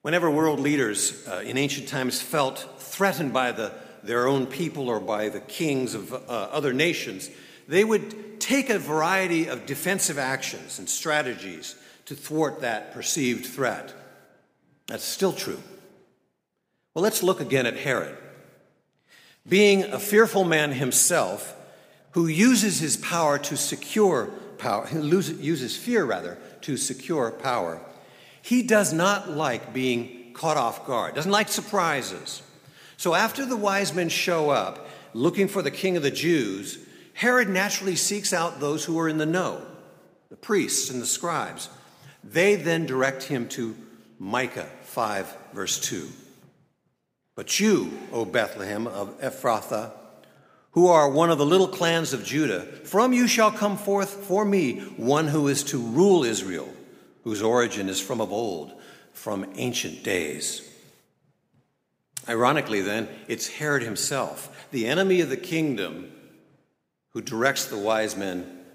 Whenever 0.01 0.29
world 0.29 0.59
leaders 0.59 1.27
uh, 1.27 1.43
in 1.45 1.57
ancient 1.57 1.87
times 1.87 2.21
felt 2.21 2.67
threatened 2.79 3.31
by 3.31 3.51
the, 3.51 3.71
their 4.03 4.27
own 4.27 4.47
people 4.47 4.89
or 4.89 4.99
by 4.99 5.29
the 5.29 5.39
kings 5.39 5.93
of 5.93 6.11
uh, 6.13 6.17
other 6.17 6.73
nations, 6.73 7.29
they 7.67 7.83
would 7.83 8.39
take 8.39 8.69
a 8.69 8.79
variety 8.79 9.47
of 9.47 9.65
defensive 9.65 10.17
actions 10.17 10.79
and 10.79 10.89
strategies 10.89 11.75
to 12.05 12.15
thwart 12.15 12.61
that 12.61 12.93
perceived 12.93 13.45
threat. 13.45 13.93
That's 14.87 15.03
still 15.03 15.33
true. 15.33 15.61
Well, 16.93 17.03
let's 17.03 17.23
look 17.23 17.39
again 17.39 17.65
at 17.65 17.77
Herod. 17.77 18.17
Being 19.47 19.83
a 19.83 19.99
fearful 19.99 20.43
man 20.43 20.71
himself, 20.71 21.55
who 22.11 22.27
uses 22.27 22.79
his 22.79 22.97
power 22.97 23.37
to 23.37 23.57
secure 23.57 24.27
power, 24.57 24.87
he 24.87 24.97
uses 24.97 25.75
fear 25.77 26.05
rather, 26.05 26.37
to 26.61 26.77
secure 26.77 27.29
power. 27.31 27.81
He 28.41 28.63
does 28.63 28.93
not 28.93 29.29
like 29.29 29.73
being 29.73 30.31
caught 30.33 30.57
off 30.57 30.87
guard, 30.87 31.15
doesn't 31.15 31.31
like 31.31 31.49
surprises. 31.49 32.41
So 32.97 33.13
after 33.13 33.45
the 33.45 33.57
wise 33.57 33.93
men 33.93 34.09
show 34.09 34.49
up 34.49 34.87
looking 35.13 35.47
for 35.47 35.61
the 35.61 35.71
king 35.71 35.97
of 35.97 36.03
the 36.03 36.11
Jews, 36.11 36.79
Herod 37.13 37.49
naturally 37.49 37.95
seeks 37.95 38.33
out 38.33 38.59
those 38.59 38.85
who 38.85 38.99
are 38.99 39.09
in 39.09 39.17
the 39.17 39.25
know, 39.25 39.65
the 40.29 40.35
priests 40.35 40.89
and 40.89 41.01
the 41.01 41.05
scribes. 41.05 41.69
They 42.23 42.55
then 42.55 42.85
direct 42.85 43.23
him 43.23 43.47
to 43.49 43.75
Micah 44.19 44.69
5, 44.83 45.37
verse 45.53 45.79
2. 45.79 46.07
But 47.35 47.59
you, 47.59 47.91
O 48.11 48.23
Bethlehem 48.25 48.87
of 48.87 49.19
Ephrathah, 49.19 49.91
who 50.71 50.87
are 50.87 51.09
one 51.09 51.29
of 51.29 51.37
the 51.37 51.45
little 51.45 51.67
clans 51.67 52.13
of 52.13 52.23
Judah, 52.23 52.61
from 52.61 53.13
you 53.13 53.27
shall 53.27 53.51
come 53.51 53.77
forth 53.77 54.09
for 54.09 54.43
me 54.43 54.79
one 54.97 55.27
who 55.27 55.47
is 55.47 55.63
to 55.65 55.77
rule 55.77 56.23
Israel, 56.23 56.69
whose 57.23 57.41
origin 57.41 57.89
is 57.89 57.99
from 58.01 58.19
of 58.19 58.31
old, 58.31 58.73
from 59.13 59.45
ancient 59.55 60.03
days. 60.03 60.69
Ironically, 62.27 62.81
then, 62.81 63.07
it's 63.27 63.47
Herod 63.47 63.83
himself, 63.83 64.67
the 64.71 64.87
enemy 64.87 65.21
of 65.21 65.29
the 65.29 65.37
kingdom, 65.37 66.11
who 67.11 67.21
directs 67.21 67.65
the 67.65 67.77
wise 67.77 68.15
men 68.15 68.65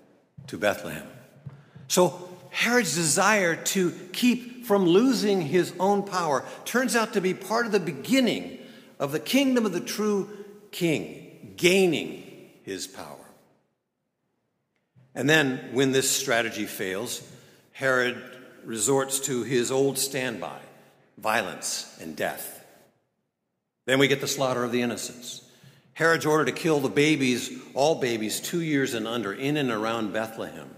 to 0.47 0.57
Bethlehem. 0.57 1.07
So, 1.88 2.29
Herod's 2.50 2.95
desire 2.95 3.57
to 3.57 3.90
keep 4.12 4.50
from 4.70 4.86
losing 4.86 5.40
his 5.40 5.72
own 5.80 6.04
power 6.04 6.44
turns 6.64 6.94
out 6.94 7.14
to 7.14 7.20
be 7.20 7.34
part 7.34 7.66
of 7.66 7.72
the 7.72 7.80
beginning 7.80 8.56
of 9.00 9.10
the 9.10 9.18
kingdom 9.18 9.66
of 9.66 9.72
the 9.72 9.80
true 9.80 10.30
king 10.70 11.56
gaining 11.56 12.22
his 12.62 12.86
power. 12.86 13.26
And 15.12 15.28
then, 15.28 15.70
when 15.72 15.90
this 15.90 16.08
strategy 16.08 16.66
fails, 16.66 17.20
Herod 17.72 18.22
resorts 18.64 19.18
to 19.22 19.42
his 19.42 19.72
old 19.72 19.98
standby 19.98 20.60
violence 21.18 21.98
and 22.00 22.14
death. 22.14 22.64
Then 23.86 23.98
we 23.98 24.06
get 24.06 24.20
the 24.20 24.28
slaughter 24.28 24.62
of 24.62 24.70
the 24.70 24.82
innocents. 24.82 25.44
Herod's 25.94 26.26
order 26.26 26.44
to 26.44 26.52
kill 26.52 26.78
the 26.78 26.88
babies, 26.88 27.50
all 27.74 27.96
babies 27.96 28.38
two 28.38 28.60
years 28.60 28.94
and 28.94 29.08
under, 29.08 29.32
in 29.32 29.56
and 29.56 29.72
around 29.72 30.12
Bethlehem. 30.12 30.70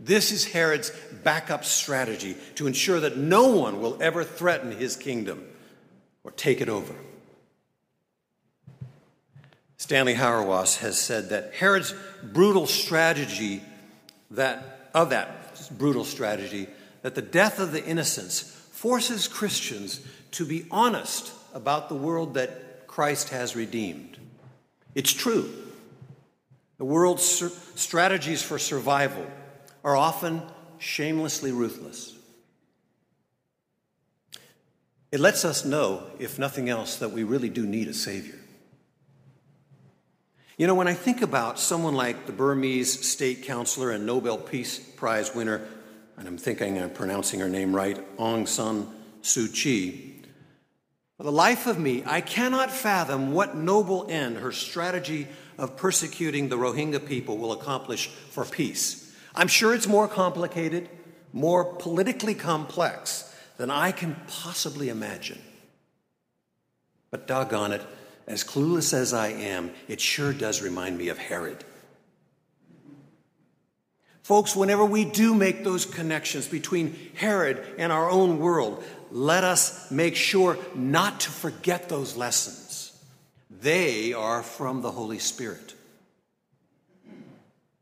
This 0.00 0.30
is 0.30 0.44
Herod's 0.44 0.92
backup 1.24 1.64
strategy 1.64 2.36
to 2.54 2.66
ensure 2.66 3.00
that 3.00 3.16
no 3.16 3.48
one 3.48 3.80
will 3.80 4.00
ever 4.00 4.22
threaten 4.22 4.72
his 4.72 4.96
kingdom 4.96 5.44
or 6.22 6.30
take 6.30 6.60
it 6.60 6.68
over. 6.68 6.94
Stanley 9.76 10.14
Hauerwas 10.14 10.78
has 10.78 10.98
said 10.98 11.30
that 11.30 11.54
Herod's 11.54 11.94
brutal 12.22 12.66
strategy 12.66 13.62
that 14.30 14.90
of 14.94 15.10
that 15.10 15.68
brutal 15.78 16.04
strategy 16.04 16.66
that 17.02 17.14
the 17.14 17.22
death 17.22 17.58
of 17.58 17.72
the 17.72 17.84
innocents 17.84 18.40
forces 18.72 19.28
Christians 19.28 20.00
to 20.32 20.44
be 20.44 20.66
honest 20.70 21.32
about 21.54 21.88
the 21.88 21.94
world 21.94 22.34
that 22.34 22.86
Christ 22.86 23.30
has 23.30 23.56
redeemed. 23.56 24.18
It's 24.94 25.12
true. 25.12 25.52
The 26.78 26.84
world's 26.84 27.24
strategies 27.74 28.42
for 28.42 28.58
survival 28.58 29.26
are 29.88 29.96
often 29.96 30.42
shamelessly 30.76 31.50
ruthless. 31.50 32.14
It 35.10 35.18
lets 35.18 35.46
us 35.46 35.64
know, 35.64 36.02
if 36.18 36.38
nothing 36.38 36.68
else, 36.68 36.96
that 36.96 37.12
we 37.12 37.24
really 37.24 37.48
do 37.48 37.64
need 37.64 37.88
a 37.88 37.94
Savior. 37.94 38.38
You 40.58 40.66
know, 40.66 40.74
when 40.74 40.88
I 40.88 40.92
think 40.92 41.22
about 41.22 41.58
someone 41.58 41.94
like 41.94 42.26
the 42.26 42.32
Burmese 42.32 43.08
state 43.08 43.44
counselor 43.44 43.90
and 43.90 44.04
Nobel 44.04 44.36
Peace 44.36 44.78
Prize 44.78 45.34
winner, 45.34 45.66
and 46.18 46.28
I'm 46.28 46.36
thinking 46.36 46.78
I'm 46.78 46.90
pronouncing 46.90 47.40
her 47.40 47.48
name 47.48 47.74
right, 47.74 47.98
Aung 48.18 48.46
San 48.46 48.86
Suu 49.22 49.50
Kyi, 49.50 50.20
for 51.16 51.22
the 51.22 51.32
life 51.32 51.66
of 51.66 51.78
me, 51.78 52.02
I 52.04 52.20
cannot 52.20 52.70
fathom 52.70 53.32
what 53.32 53.56
noble 53.56 54.06
end 54.10 54.36
her 54.36 54.52
strategy 54.52 55.28
of 55.56 55.78
persecuting 55.78 56.50
the 56.50 56.58
Rohingya 56.58 57.08
people 57.08 57.38
will 57.38 57.52
accomplish 57.52 58.08
for 58.08 58.44
peace. 58.44 59.07
I'm 59.38 59.46
sure 59.46 59.72
it's 59.72 59.86
more 59.86 60.08
complicated, 60.08 60.88
more 61.32 61.64
politically 61.64 62.34
complex 62.34 63.32
than 63.56 63.70
I 63.70 63.92
can 63.92 64.16
possibly 64.26 64.88
imagine. 64.88 65.40
But 67.12 67.28
doggone 67.28 67.70
it, 67.70 67.86
as 68.26 68.42
clueless 68.42 68.92
as 68.92 69.14
I 69.14 69.28
am, 69.28 69.70
it 69.86 70.00
sure 70.00 70.32
does 70.32 70.60
remind 70.60 70.98
me 70.98 71.08
of 71.08 71.18
Herod. 71.18 71.62
Folks, 74.24 74.56
whenever 74.56 74.84
we 74.84 75.04
do 75.04 75.36
make 75.36 75.62
those 75.62 75.86
connections 75.86 76.48
between 76.48 76.98
Herod 77.14 77.64
and 77.78 77.92
our 77.92 78.10
own 78.10 78.40
world, 78.40 78.82
let 79.12 79.44
us 79.44 79.88
make 79.88 80.16
sure 80.16 80.58
not 80.74 81.20
to 81.20 81.30
forget 81.30 81.88
those 81.88 82.16
lessons. 82.16 82.92
They 83.48 84.12
are 84.12 84.42
from 84.42 84.82
the 84.82 84.90
Holy 84.90 85.20
Spirit. 85.20 85.74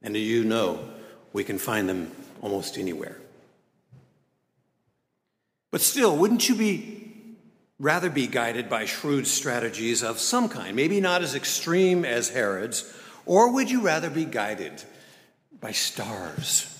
And 0.02 0.12
do 0.12 0.20
you 0.20 0.44
know 0.44 0.90
we 1.36 1.44
can 1.44 1.58
find 1.58 1.86
them 1.86 2.10
almost 2.40 2.78
anywhere? 2.78 3.18
But 5.70 5.82
still, 5.82 6.16
wouldn't 6.16 6.48
you 6.48 6.54
be 6.54 7.36
rather 7.78 8.08
be 8.08 8.26
guided 8.26 8.70
by 8.70 8.86
shrewd 8.86 9.26
strategies 9.26 10.02
of 10.02 10.18
some 10.18 10.48
kind, 10.48 10.74
maybe 10.74 10.98
not 10.98 11.20
as 11.20 11.34
extreme 11.34 12.06
as 12.06 12.30
Herod's, 12.30 12.90
or 13.26 13.52
would 13.52 13.70
you 13.70 13.82
rather 13.82 14.08
be 14.08 14.24
guided 14.24 14.82
by 15.60 15.72
stars 15.72 16.74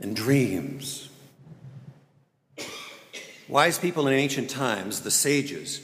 and 0.00 0.16
dreams? 0.16 1.10
Wise 3.46 3.78
people 3.78 4.08
in 4.08 4.14
ancient 4.14 4.48
times, 4.48 5.02
the 5.02 5.10
sages, 5.10 5.82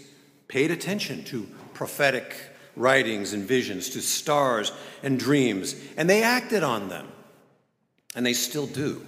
paid 0.49 0.71
attention 0.71 1.25
to 1.25 1.47
prophetic 1.75 2.35
writings 2.75 3.35
and 3.35 3.45
visions, 3.45 3.91
to 3.91 4.01
stars 4.01 4.73
and 5.03 5.19
dreams, 5.19 5.77
and 5.99 6.09
they 6.09 6.23
acted 6.23 6.63
on 6.63 6.89
them, 6.89 7.07
and 8.17 8.27
they 8.27 8.33
still 8.33 8.67
do. 8.67 9.07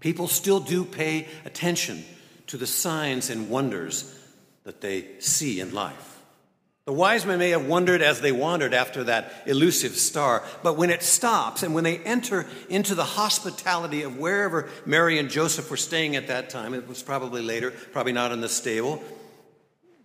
People 0.00 0.26
still 0.26 0.58
do 0.58 0.84
pay 0.84 1.28
attention 1.44 2.02
to 2.48 2.56
the 2.56 2.66
signs 2.66 3.30
and 3.30 3.48
wonders 3.48 4.12
that 4.64 4.80
they 4.80 5.06
see 5.20 5.60
in 5.60 5.72
life. 5.72 6.14
The 6.86 6.92
wise 6.92 7.26
men 7.26 7.40
may 7.40 7.50
have 7.50 7.66
wondered 7.66 8.00
as 8.00 8.20
they 8.20 8.30
wandered 8.30 8.72
after 8.72 9.04
that 9.04 9.32
elusive 9.46 9.96
star, 9.96 10.44
but 10.62 10.76
when 10.76 10.90
it 10.90 11.02
stops 11.02 11.64
and 11.64 11.74
when 11.74 11.82
they 11.82 11.98
enter 11.98 12.46
into 12.68 12.94
the 12.94 13.04
hospitality 13.04 14.02
of 14.02 14.18
wherever 14.18 14.68
Mary 14.84 15.18
and 15.18 15.28
Joseph 15.28 15.68
were 15.68 15.76
staying 15.76 16.14
at 16.14 16.28
that 16.28 16.48
time, 16.48 16.74
it 16.74 16.86
was 16.86 17.02
probably 17.02 17.42
later, 17.42 17.72
probably 17.92 18.12
not 18.12 18.30
in 18.30 18.40
the 18.40 18.48
stable, 18.48 19.02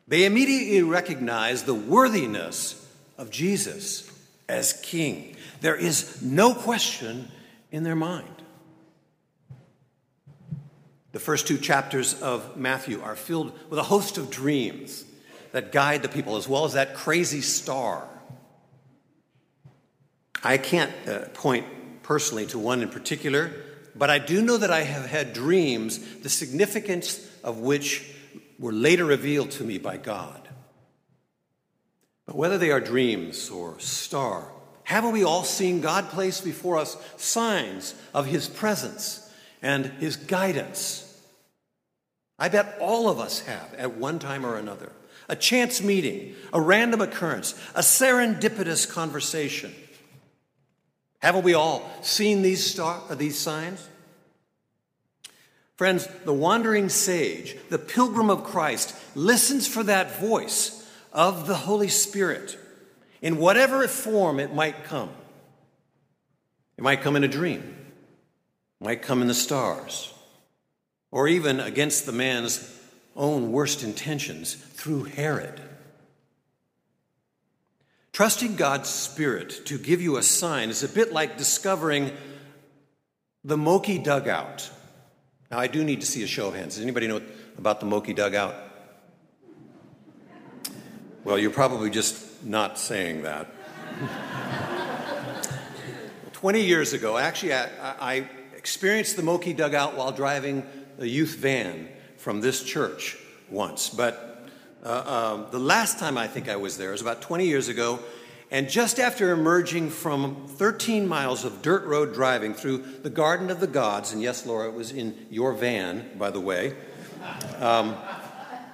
they 0.07 0.25
immediately 0.25 0.81
recognize 0.81 1.63
the 1.63 1.75
worthiness 1.75 2.75
of 3.19 3.29
Jesus 3.29 4.11
as 4.49 4.73
king. 4.73 5.35
There 5.61 5.75
is 5.75 6.21
no 6.23 6.55
question 6.55 7.29
in 7.71 7.83
their 7.83 7.95
mind. 7.95 8.43
The 11.13 11.19
first 11.19 11.47
two 11.47 11.57
chapters 11.57 12.21
of 12.21 12.55
Matthew 12.55 13.01
are 13.01 13.15
filled 13.15 13.57
with 13.69 13.79
a 13.79 13.83
host 13.83 14.17
of 14.17 14.29
dreams 14.29 15.03
that 15.51 15.71
guide 15.71 16.01
the 16.01 16.09
people, 16.09 16.37
as 16.37 16.47
well 16.47 16.63
as 16.63 16.73
that 16.73 16.95
crazy 16.95 17.41
star. 17.41 18.07
I 20.43 20.57
can't 20.57 20.91
uh, 21.07 21.25
point 21.33 21.65
personally 22.03 22.45
to 22.47 22.59
one 22.59 22.81
in 22.81 22.89
particular, 22.89 23.51
but 23.95 24.09
I 24.09 24.19
do 24.19 24.41
know 24.41 24.57
that 24.57 24.71
I 24.71 24.81
have 24.81 25.05
had 25.05 25.33
dreams, 25.33 25.99
the 26.19 26.29
significance 26.29 27.27
of 27.43 27.59
which 27.59 28.09
were 28.57 28.71
later 28.71 29.03
revealed 29.03 29.51
to 29.51 29.63
me 29.63 29.77
by 29.77 29.97
God. 29.97 30.47
But 32.25 32.37
whether 32.37 32.57
they 32.57 32.71
are 32.71 32.79
dreams 32.79 33.49
or 33.49 33.77
star, 33.79 34.51
haven't 34.91 35.13
we 35.13 35.23
all 35.23 35.45
seen 35.45 35.79
God 35.79 36.09
place 36.09 36.41
before 36.41 36.77
us 36.77 36.97
signs 37.15 37.95
of 38.13 38.25
His 38.25 38.49
presence 38.49 39.25
and 39.61 39.85
His 39.85 40.17
guidance? 40.17 41.07
I 42.37 42.49
bet 42.49 42.77
all 42.81 43.07
of 43.07 43.17
us 43.17 43.39
have 43.41 43.73
at 43.75 43.95
one 43.95 44.19
time 44.19 44.45
or 44.45 44.57
another. 44.57 44.91
A 45.29 45.35
chance 45.37 45.81
meeting, 45.81 46.35
a 46.51 46.59
random 46.59 46.99
occurrence, 46.99 47.53
a 47.73 47.79
serendipitous 47.79 48.91
conversation. 48.91 49.73
Haven't 51.19 51.45
we 51.45 51.53
all 51.53 51.89
seen 52.01 52.41
these, 52.41 52.65
star, 52.69 53.01
these 53.15 53.39
signs? 53.39 53.87
Friends, 55.77 56.05
the 56.25 56.33
wandering 56.33 56.89
sage, 56.89 57.55
the 57.69 57.79
pilgrim 57.79 58.29
of 58.29 58.43
Christ, 58.43 58.93
listens 59.15 59.67
for 59.67 59.83
that 59.83 60.19
voice 60.19 60.85
of 61.13 61.47
the 61.47 61.55
Holy 61.55 61.87
Spirit 61.87 62.57
in 63.21 63.37
whatever 63.37 63.87
form 63.87 64.39
it 64.39 64.53
might 64.53 64.83
come. 64.83 65.09
It 66.77 66.83
might 66.83 67.01
come 67.01 67.15
in 67.15 67.23
a 67.23 67.27
dream, 67.27 67.61
it 68.79 68.83
might 68.83 69.01
come 69.01 69.21
in 69.21 69.27
the 69.27 69.33
stars, 69.33 70.11
or 71.11 71.27
even 71.27 71.59
against 71.59 72.05
the 72.05 72.11
man's 72.11 72.79
own 73.15 73.51
worst 73.51 73.83
intentions 73.83 74.55
through 74.55 75.03
Herod. 75.03 75.61
Trusting 78.13 78.55
God's 78.55 78.89
Spirit 78.89 79.65
to 79.67 79.77
give 79.77 80.01
you 80.01 80.17
a 80.17 80.23
sign 80.23 80.69
is 80.69 80.83
a 80.83 80.89
bit 80.89 81.13
like 81.13 81.37
discovering 81.37 82.11
the 83.43 83.57
Moki 83.57 83.99
dugway. 83.99 84.69
Now, 85.49 85.59
I 85.59 85.67
do 85.67 85.83
need 85.83 86.01
to 86.01 86.07
see 86.07 86.23
a 86.23 86.27
show 86.27 86.47
of 86.47 86.55
hands. 86.55 86.75
Does 86.75 86.83
anybody 86.83 87.07
know 87.07 87.21
about 87.57 87.79
the 87.79 87.85
Moki 87.85 88.13
dugway? 88.13 88.53
Well, 91.23 91.37
you're 91.37 91.51
probably 91.51 91.89
just 91.89 92.30
not 92.43 92.77
saying 92.77 93.23
that. 93.23 93.47
20 96.33 96.61
years 96.61 96.93
ago, 96.93 97.17
actually, 97.17 97.53
I, 97.53 97.67
I 97.81 98.29
experienced 98.55 99.15
the 99.15 99.23
Moki 99.23 99.53
dugway 99.53 99.95
while 99.95 100.11
driving 100.11 100.65
a 100.97 101.05
youth 101.05 101.35
van 101.35 101.87
from 102.17 102.41
this 102.41 102.63
church 102.63 103.17
once. 103.49 103.89
But 103.89 104.47
uh, 104.83 105.35
um, 105.35 105.47
the 105.51 105.59
last 105.59 105.99
time 105.99 106.17
I 106.17 106.27
think 106.27 106.49
I 106.49 106.55
was 106.55 106.77
there 106.77 106.91
was 106.91 107.01
about 107.01 107.21
20 107.21 107.45
years 107.45 107.67
ago. 107.67 107.99
And 108.49 108.69
just 108.69 108.99
after 108.99 109.31
emerging 109.31 109.91
from 109.91 110.47
13 110.47 111.07
miles 111.07 111.45
of 111.45 111.61
dirt 111.61 111.85
road 111.85 112.13
driving 112.13 112.53
through 112.53 112.79
the 113.01 113.09
Garden 113.09 113.49
of 113.49 113.59
the 113.59 113.67
Gods, 113.67 114.11
and 114.11 114.21
yes, 114.21 114.45
Laura, 114.45 114.67
it 114.67 114.73
was 114.73 114.91
in 114.91 115.27
your 115.29 115.53
van, 115.53 116.09
by 116.17 116.31
the 116.31 116.39
way, 116.39 116.75
um, 117.59 117.95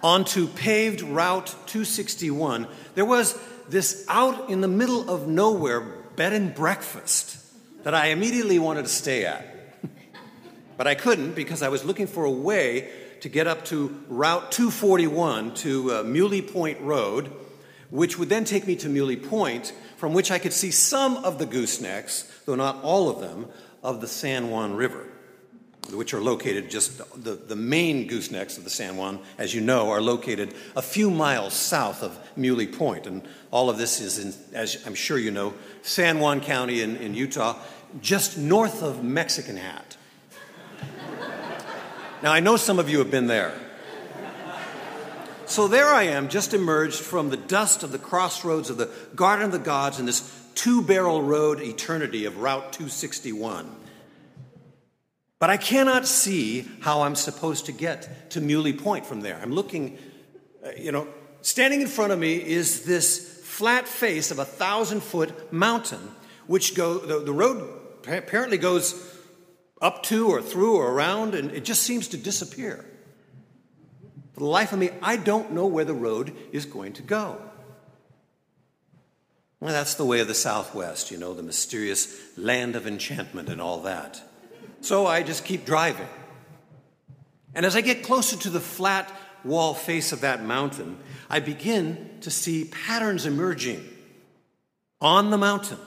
onto 0.01 0.47
paved 0.47 1.01
Route 1.01 1.47
261, 1.67 2.67
there 2.95 3.05
was 3.05 3.37
this 3.69 4.05
out 4.07 4.49
in 4.49 4.61
the 4.61 4.67
middle 4.67 5.09
of 5.09 5.27
nowhere 5.27 5.81
bed 6.15 6.33
and 6.33 6.53
breakfast 6.53 7.37
that 7.83 7.93
I 7.93 8.07
immediately 8.07 8.59
wanted 8.59 8.83
to 8.83 8.89
stay 8.89 9.25
at. 9.25 9.45
But 10.77 10.85
I 10.85 10.93
couldn't 10.93 11.33
because 11.33 11.63
I 11.63 11.69
was 11.69 11.83
looking 11.83 12.05
for 12.05 12.23
a 12.23 12.31
way 12.31 12.89
to 13.21 13.29
get 13.29 13.47
up 13.47 13.65
to 13.65 14.03
Route 14.07 14.51
241 14.51 15.55
to 15.55 15.91
uh, 15.91 16.03
Muley 16.03 16.43
Point 16.43 16.79
Road, 16.81 17.31
which 17.89 18.19
would 18.19 18.29
then 18.29 18.45
take 18.45 18.67
me 18.67 18.75
to 18.77 18.89
Muley 18.89 19.17
Point, 19.17 19.73
from 19.97 20.13
which 20.13 20.29
I 20.29 20.37
could 20.37 20.53
see 20.53 20.69
some 20.69 21.17
of 21.17 21.39
the 21.39 21.47
goosenecks, 21.47 22.45
though 22.45 22.55
not 22.55 22.83
all 22.83 23.09
of 23.09 23.19
them, 23.19 23.47
of 23.83 24.01
the 24.01 24.07
San 24.07 24.51
Juan 24.51 24.75
River, 24.75 25.07
which 25.91 26.13
are 26.13 26.21
located 26.21 26.69
just 26.69 26.97
the, 27.23 27.33
the 27.33 27.55
main 27.55 28.09
goosenecks 28.09 28.57
of 28.57 28.63
the 28.63 28.69
San 28.69 28.97
Juan, 28.97 29.19
as 29.37 29.53
you 29.53 29.61
know, 29.61 29.89
are 29.89 30.01
located 30.01 30.53
a 30.75 30.81
few 30.81 31.09
miles 31.09 31.53
south 31.53 32.03
of 32.03 32.17
Muley 32.35 32.67
Point. 32.67 33.07
And 33.07 33.21
all 33.51 33.69
of 33.69 33.77
this 33.77 34.01
is 34.01 34.19
in, 34.19 34.33
as 34.53 34.85
I'm 34.85 34.95
sure 34.95 35.17
you 35.17 35.31
know, 35.31 35.53
San 35.81 36.19
Juan 36.19 36.41
County 36.41 36.81
in, 36.81 36.97
in 36.97 37.13
Utah, 37.13 37.57
just 38.01 38.37
north 38.37 38.83
of 38.83 39.03
Mexican 39.03 39.57
Hat. 39.57 39.97
Now, 42.23 42.33
I 42.33 42.39
know 42.39 42.57
some 42.57 42.79
of 42.79 42.89
you 42.89 42.99
have 42.99 43.11
been 43.11 43.27
there. 43.27 43.53
So 45.45 45.67
there 45.67 45.87
I 45.87 46.03
am, 46.03 46.27
just 46.27 46.53
emerged 46.53 46.99
from 46.99 47.29
the 47.29 47.37
dust 47.37 47.83
of 47.83 47.91
the 47.91 47.99
crossroads 47.99 48.69
of 48.69 48.77
the 48.77 48.89
Garden 49.15 49.45
of 49.45 49.51
the 49.51 49.59
Gods 49.59 49.99
in 49.99 50.05
this 50.05 50.29
two 50.55 50.81
barrel 50.81 51.21
road 51.21 51.61
eternity 51.61 52.25
of 52.25 52.39
Route 52.39 52.73
261. 52.73 53.69
But 55.39 55.49
I 55.49 55.57
cannot 55.57 56.07
see 56.07 56.67
how 56.81 57.01
I'm 57.03 57.15
supposed 57.15 57.67
to 57.67 57.71
get 57.71 58.31
to 58.31 58.41
Muley 58.41 58.73
Point 58.73 59.05
from 59.05 59.21
there. 59.21 59.39
I'm 59.41 59.51
looking, 59.51 59.97
uh, 60.65 60.71
you 60.77 60.91
know, 60.91 61.07
standing 61.41 61.81
in 61.81 61.87
front 61.87 62.11
of 62.11 62.19
me 62.19 62.35
is 62.35 62.85
this 62.85 63.41
flat 63.43 63.87
face 63.87 64.31
of 64.31 64.39
a 64.39 64.45
thousand 64.45 65.01
foot 65.01 65.53
mountain, 65.53 66.11
which 66.47 66.75
go, 66.75 66.97
the, 66.97 67.19
the 67.19 67.33
road 67.33 67.69
apparently 68.07 68.57
goes 68.57 69.15
up 69.81 70.03
to 70.03 70.29
or 70.29 70.41
through 70.41 70.77
or 70.77 70.91
around, 70.91 71.35
and 71.35 71.51
it 71.51 71.63
just 71.63 71.83
seems 71.83 72.07
to 72.09 72.17
disappear. 72.17 72.83
For 74.33 74.39
the 74.39 74.47
life 74.47 74.73
of 74.73 74.79
me, 74.79 74.89
I 75.01 75.17
don't 75.17 75.51
know 75.51 75.67
where 75.67 75.85
the 75.85 75.93
road 75.93 76.35
is 76.51 76.65
going 76.65 76.93
to 76.93 77.03
go. 77.03 77.41
Well, 79.59 79.73
that's 79.73 79.95
the 79.95 80.05
way 80.05 80.19
of 80.19 80.27
the 80.27 80.35
Southwest, 80.35 81.09
you 81.09 81.17
know, 81.17 81.33
the 81.33 81.41
mysterious 81.41 82.37
land 82.37 82.75
of 82.75 82.85
enchantment 82.85 83.49
and 83.49 83.59
all 83.59 83.81
that. 83.81 84.21
So 84.81 85.05
I 85.05 85.23
just 85.23 85.45
keep 85.45 85.65
driving. 85.65 86.07
And 87.53 87.65
as 87.65 87.75
I 87.75 87.81
get 87.81 88.03
closer 88.03 88.37
to 88.37 88.49
the 88.49 88.59
flat 88.59 89.11
wall 89.43 89.73
face 89.73 90.11
of 90.11 90.21
that 90.21 90.43
mountain, 90.43 90.97
I 91.29 91.39
begin 91.39 92.17
to 92.21 92.29
see 92.29 92.65
patterns 92.65 93.25
emerging 93.25 93.83
on 95.01 95.29
the 95.29 95.37
mountain. 95.37 95.79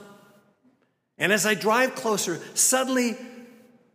And 1.17 1.31
as 1.31 1.45
I 1.45 1.53
drive 1.53 1.95
closer, 1.95 2.39
suddenly 2.53 3.17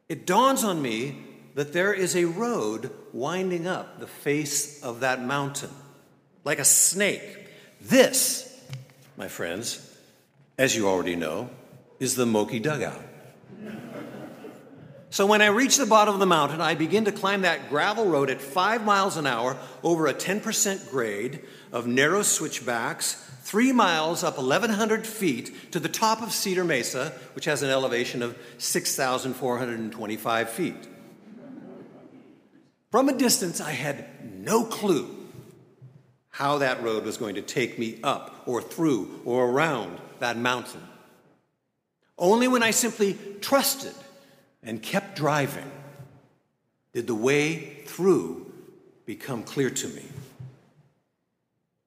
it 0.08 0.26
dawns 0.26 0.64
on 0.64 0.80
me 0.80 1.18
that 1.54 1.72
there 1.72 1.92
is 1.92 2.14
a 2.14 2.24
road 2.26 2.90
winding 3.12 3.66
up 3.66 3.98
the 3.98 4.06
face 4.06 4.82
of 4.82 5.00
that 5.00 5.22
mountain, 5.22 5.70
like 6.44 6.58
a 6.58 6.64
snake. 6.64 7.48
This, 7.80 8.58
my 9.16 9.28
friends, 9.28 9.82
as 10.58 10.76
you 10.76 10.88
already 10.88 11.16
know, 11.16 11.50
is 11.98 12.14
the 12.14 12.26
Moki 12.26 12.60
Dugway. 12.60 13.02
So 15.16 15.24
when 15.24 15.40
I 15.40 15.46
reach 15.46 15.78
the 15.78 15.86
bottom 15.86 16.12
of 16.12 16.20
the 16.20 16.26
mountain, 16.26 16.60
I 16.60 16.74
begin 16.74 17.06
to 17.06 17.10
climb 17.10 17.40
that 17.40 17.70
gravel 17.70 18.04
road 18.04 18.28
at 18.28 18.38
five 18.38 18.84
miles 18.84 19.16
an 19.16 19.26
hour 19.26 19.56
over 19.82 20.06
a 20.06 20.12
10% 20.12 20.90
grade 20.90 21.40
of 21.72 21.86
narrow 21.86 22.20
switchbacks, 22.20 23.14
three 23.40 23.72
miles 23.72 24.22
up 24.22 24.36
1,100 24.36 25.06
feet 25.06 25.72
to 25.72 25.80
the 25.80 25.88
top 25.88 26.20
of 26.20 26.32
Cedar 26.32 26.64
Mesa, 26.64 27.14
which 27.32 27.46
has 27.46 27.62
an 27.62 27.70
elevation 27.70 28.20
of 28.20 28.36
6,425 28.58 30.50
feet. 30.50 30.86
From 32.90 33.08
a 33.08 33.14
distance, 33.14 33.58
I 33.58 33.70
had 33.70 34.04
no 34.44 34.64
clue 34.64 35.16
how 36.28 36.58
that 36.58 36.82
road 36.82 37.06
was 37.06 37.16
going 37.16 37.36
to 37.36 37.42
take 37.42 37.78
me 37.78 38.00
up 38.02 38.42
or 38.44 38.60
through 38.60 39.22
or 39.24 39.48
around 39.48 39.98
that 40.18 40.36
mountain. 40.36 40.86
Only 42.18 42.48
when 42.48 42.62
I 42.62 42.70
simply 42.70 43.16
trusted 43.40 43.94
and 44.66 44.82
kept 44.82 45.16
driving 45.16 45.70
did 46.92 47.06
the 47.06 47.14
way 47.14 47.82
through 47.86 48.52
become 49.06 49.42
clear 49.42 49.70
to 49.70 49.88
me. 49.88 50.04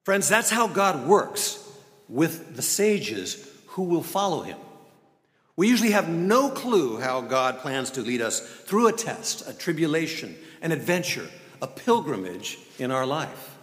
Friends, 0.05 0.29
that's 0.29 0.49
how 0.49 0.67
God 0.67 1.07
works 1.07 1.63
with 2.07 2.55
the 2.55 2.61
sages 2.61 3.47
who 3.67 3.83
will 3.83 4.01
follow 4.01 4.41
him. 4.41 4.57
We 5.55 5.67
usually 5.67 5.91
have 5.91 6.07
no 6.07 6.49
clue 6.49 6.99
how 6.99 7.21
God 7.21 7.59
plans 7.59 7.91
to 7.91 8.01
lead 8.01 8.21
us 8.21 8.39
through 8.39 8.87
a 8.87 8.93
test, 8.93 9.47
a 9.47 9.53
tribulation, 9.53 10.35
an 10.61 10.71
adventure, 10.71 11.27
a 11.61 11.67
pilgrimage 11.67 12.57
in 12.79 12.91
our 12.91 13.05
life. 13.05 13.57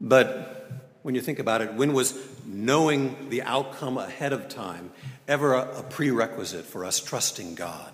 But 0.00 0.63
when 1.04 1.14
you 1.14 1.20
think 1.20 1.38
about 1.38 1.60
it, 1.60 1.74
when 1.74 1.92
was 1.92 2.18
knowing 2.46 3.28
the 3.28 3.42
outcome 3.42 3.98
ahead 3.98 4.32
of 4.32 4.48
time 4.48 4.90
ever 5.28 5.52
a, 5.52 5.80
a 5.80 5.82
prerequisite 5.82 6.64
for 6.64 6.82
us 6.82 6.98
trusting 6.98 7.54
God. 7.54 7.92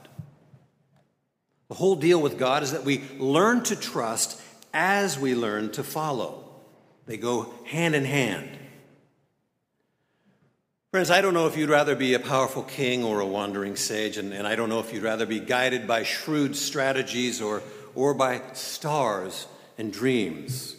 The 1.67 1.75
whole 1.75 1.97
deal 1.97 2.23
with 2.23 2.39
God 2.39 2.63
is 2.63 2.71
that 2.71 2.85
we 2.85 3.03
learn 3.19 3.65
to 3.65 3.75
trust 3.75 4.41
as 4.73 5.19
we 5.19 5.35
learn 5.35 5.73
to 5.73 5.83
follow. 5.83 6.45
They 7.07 7.17
go 7.17 7.53
hand 7.67 7.97
in 7.97 8.05
hand. 8.05 8.49
Friends, 10.93 11.11
I 11.11 11.21
don't 11.21 11.35
know 11.35 11.49
if 11.49 11.57
you'd 11.57 11.69
rather 11.69 11.97
be 11.97 12.15
a 12.15 12.21
powerful 12.21 12.63
king 12.63 13.03
or 13.03 13.19
a 13.19 13.27
wandering 13.27 13.75
sage, 13.75 14.19
and, 14.19 14.33
and 14.33 14.47
I 14.47 14.55
don't 14.55 14.69
know 14.69 14.79
if 14.79 14.93
you'd 14.93 15.03
rather 15.03 15.27
be 15.27 15.41
guided 15.41 15.89
by 15.89 16.05
shrewd 16.05 16.55
strategies 16.55 17.43
or, 17.43 17.61
or 17.97 18.15
by 18.15 18.41
stars 18.53 19.49
and 19.79 19.93
dreams. 19.93 20.77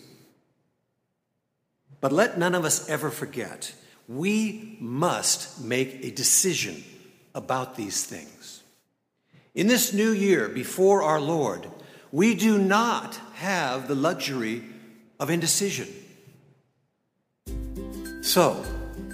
But 2.01 2.11
let 2.11 2.37
none 2.37 2.55
of 2.55 2.65
us 2.65 2.89
ever 2.89 3.11
forget 3.11 3.73
we 4.07 4.75
must 4.81 5.63
make 5.63 6.03
a 6.03 6.11
decision 6.11 6.83
about 7.33 7.75
these 7.75 8.03
things. 8.03 8.63
In 9.53 9.67
this 9.67 9.93
new 9.93 10.11
year, 10.11 10.49
before 10.49 11.03
our 11.03 11.21
Lord, 11.21 11.67
we 12.11 12.35
do 12.35 12.57
not 12.57 13.19
have 13.35 13.87
the 13.87 13.95
luxury 13.95 14.63
of 15.19 15.29
indecision. 15.29 15.87
So, 18.21 18.63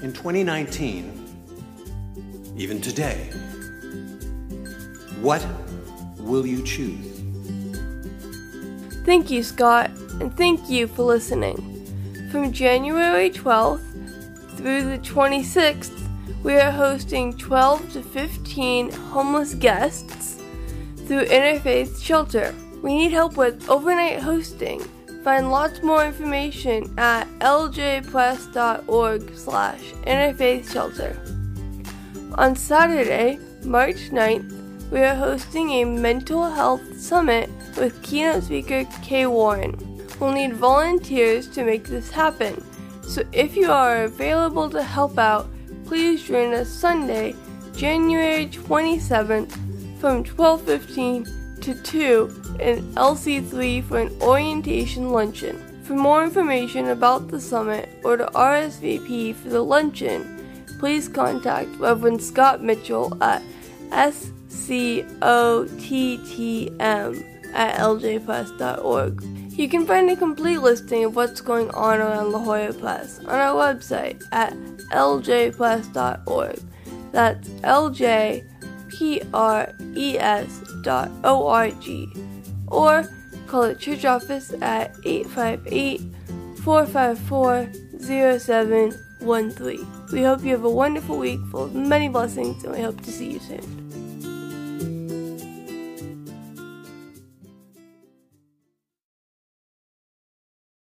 in 0.01 0.13
2019, 0.13 2.55
even 2.57 2.81
today, 2.81 3.29
what 5.21 5.45
will 6.17 6.45
you 6.45 6.63
choose? 6.63 7.21
Thank 9.05 9.29
you, 9.29 9.43
Scott, 9.43 9.91
and 10.19 10.35
thank 10.35 10.69
you 10.69 10.87
for 10.87 11.03
listening. 11.03 11.76
From 12.31 12.51
January 12.51 13.29
12th 13.29 14.57
through 14.57 14.83
the 14.83 14.97
26th, 14.99 15.97
we 16.43 16.55
are 16.55 16.71
hosting 16.71 17.37
12 17.37 17.93
to 17.93 18.03
15 18.03 18.91
homeless 18.91 19.53
guests 19.53 20.41
through 21.05 21.23
Interfaith 21.27 22.03
Shelter. 22.03 22.53
We 22.83 22.95
need 22.95 23.13
help 23.13 23.37
with 23.37 23.69
overnight 23.69 24.19
hosting. 24.19 24.81
Find 25.23 25.49
lots 25.49 25.81
more 25.81 26.05
information 26.05 26.93
at 26.97 27.27
ljpress.org 27.39 29.35
slash 29.37 29.81
interfaith 30.05 30.69
shelter. 30.69 31.17
On 32.35 32.57
Saturday, 32.57 33.39
March 33.63 34.09
9th, 34.09 34.91
we 34.91 34.99
are 34.99 35.15
hosting 35.15 35.69
a 35.69 35.85
mental 35.85 36.43
health 36.49 36.99
summit 36.99 37.49
with 37.77 38.01
keynote 38.03 38.43
speaker 38.43 38.83
Kay 39.01 39.27
Warren. 39.27 39.86
We'll 40.19 40.31
need 40.31 40.53
volunteers 40.53 41.47
to 41.49 41.63
make 41.63 41.83
this 41.85 42.09
happen. 42.09 42.63
So 43.03 43.23
if 43.31 43.55
you 43.55 43.71
are 43.71 44.03
available 44.03 44.69
to 44.71 44.83
help 44.83 45.17
out, 45.17 45.47
please 45.85 46.23
join 46.23 46.53
us 46.53 46.69
Sunday, 46.69 47.35
January 47.75 48.47
27th 48.47 49.51
from 49.99 50.23
12:15 50.23 51.25
to 51.61 51.73
2 51.73 52.29
in 52.59 52.93
LC3 52.95 53.81
for 53.81 53.99
an 53.99 54.11
orientation 54.21 55.11
luncheon. 55.11 55.63
For 55.83 55.93
more 55.93 56.23
information 56.23 56.89
about 56.89 57.29
the 57.29 57.39
summit 57.39 57.87
or 58.03 58.17
to 58.17 58.25
RSVP 58.25 59.33
for 59.33 59.49
the 59.49 59.63
luncheon, 59.63 60.65
please 60.79 61.07
contact 61.07 61.69
Reverend 61.79 62.21
Scott 62.21 62.61
Mitchell 62.61 63.17
at 63.21 63.41
scottm 63.89 65.17
at 67.53 67.79
ljpress.org. 67.79 69.23
You 69.57 69.67
can 69.67 69.85
find 69.87 70.07
a 70.11 70.15
complete 70.15 70.59
listing 70.59 71.03
of 71.03 71.15
what's 71.15 71.41
going 71.41 71.71
on 71.71 71.99
around 71.99 72.31
La 72.31 72.37
Jolla 72.43 72.71
Press 72.73 73.17
on 73.21 73.39
our 73.39 73.55
website 73.55 74.23
at 74.31 74.53
ljpress.org. 74.91 76.59
That's 77.11 77.49
ljpres.org. 77.49 78.43
Or 82.67 83.09
call 83.47 83.67
the 83.67 83.75
church 83.75 84.05
office 84.05 84.53
at 84.61 84.95
858 85.03 86.01
454 86.63 87.71
0713. 88.39 89.87
We 90.11 90.21
hope 90.21 90.43
you 90.43 90.51
have 90.51 90.65
a 90.65 90.69
wonderful 90.69 91.17
week 91.17 91.39
full 91.49 91.63
of 91.63 91.73
many 91.73 92.09
blessings 92.09 92.63
and 92.63 92.75
we 92.75 92.81
hope 92.81 93.01
to 93.01 93.11
see 93.11 93.31
you 93.31 93.39
soon. 93.39 93.76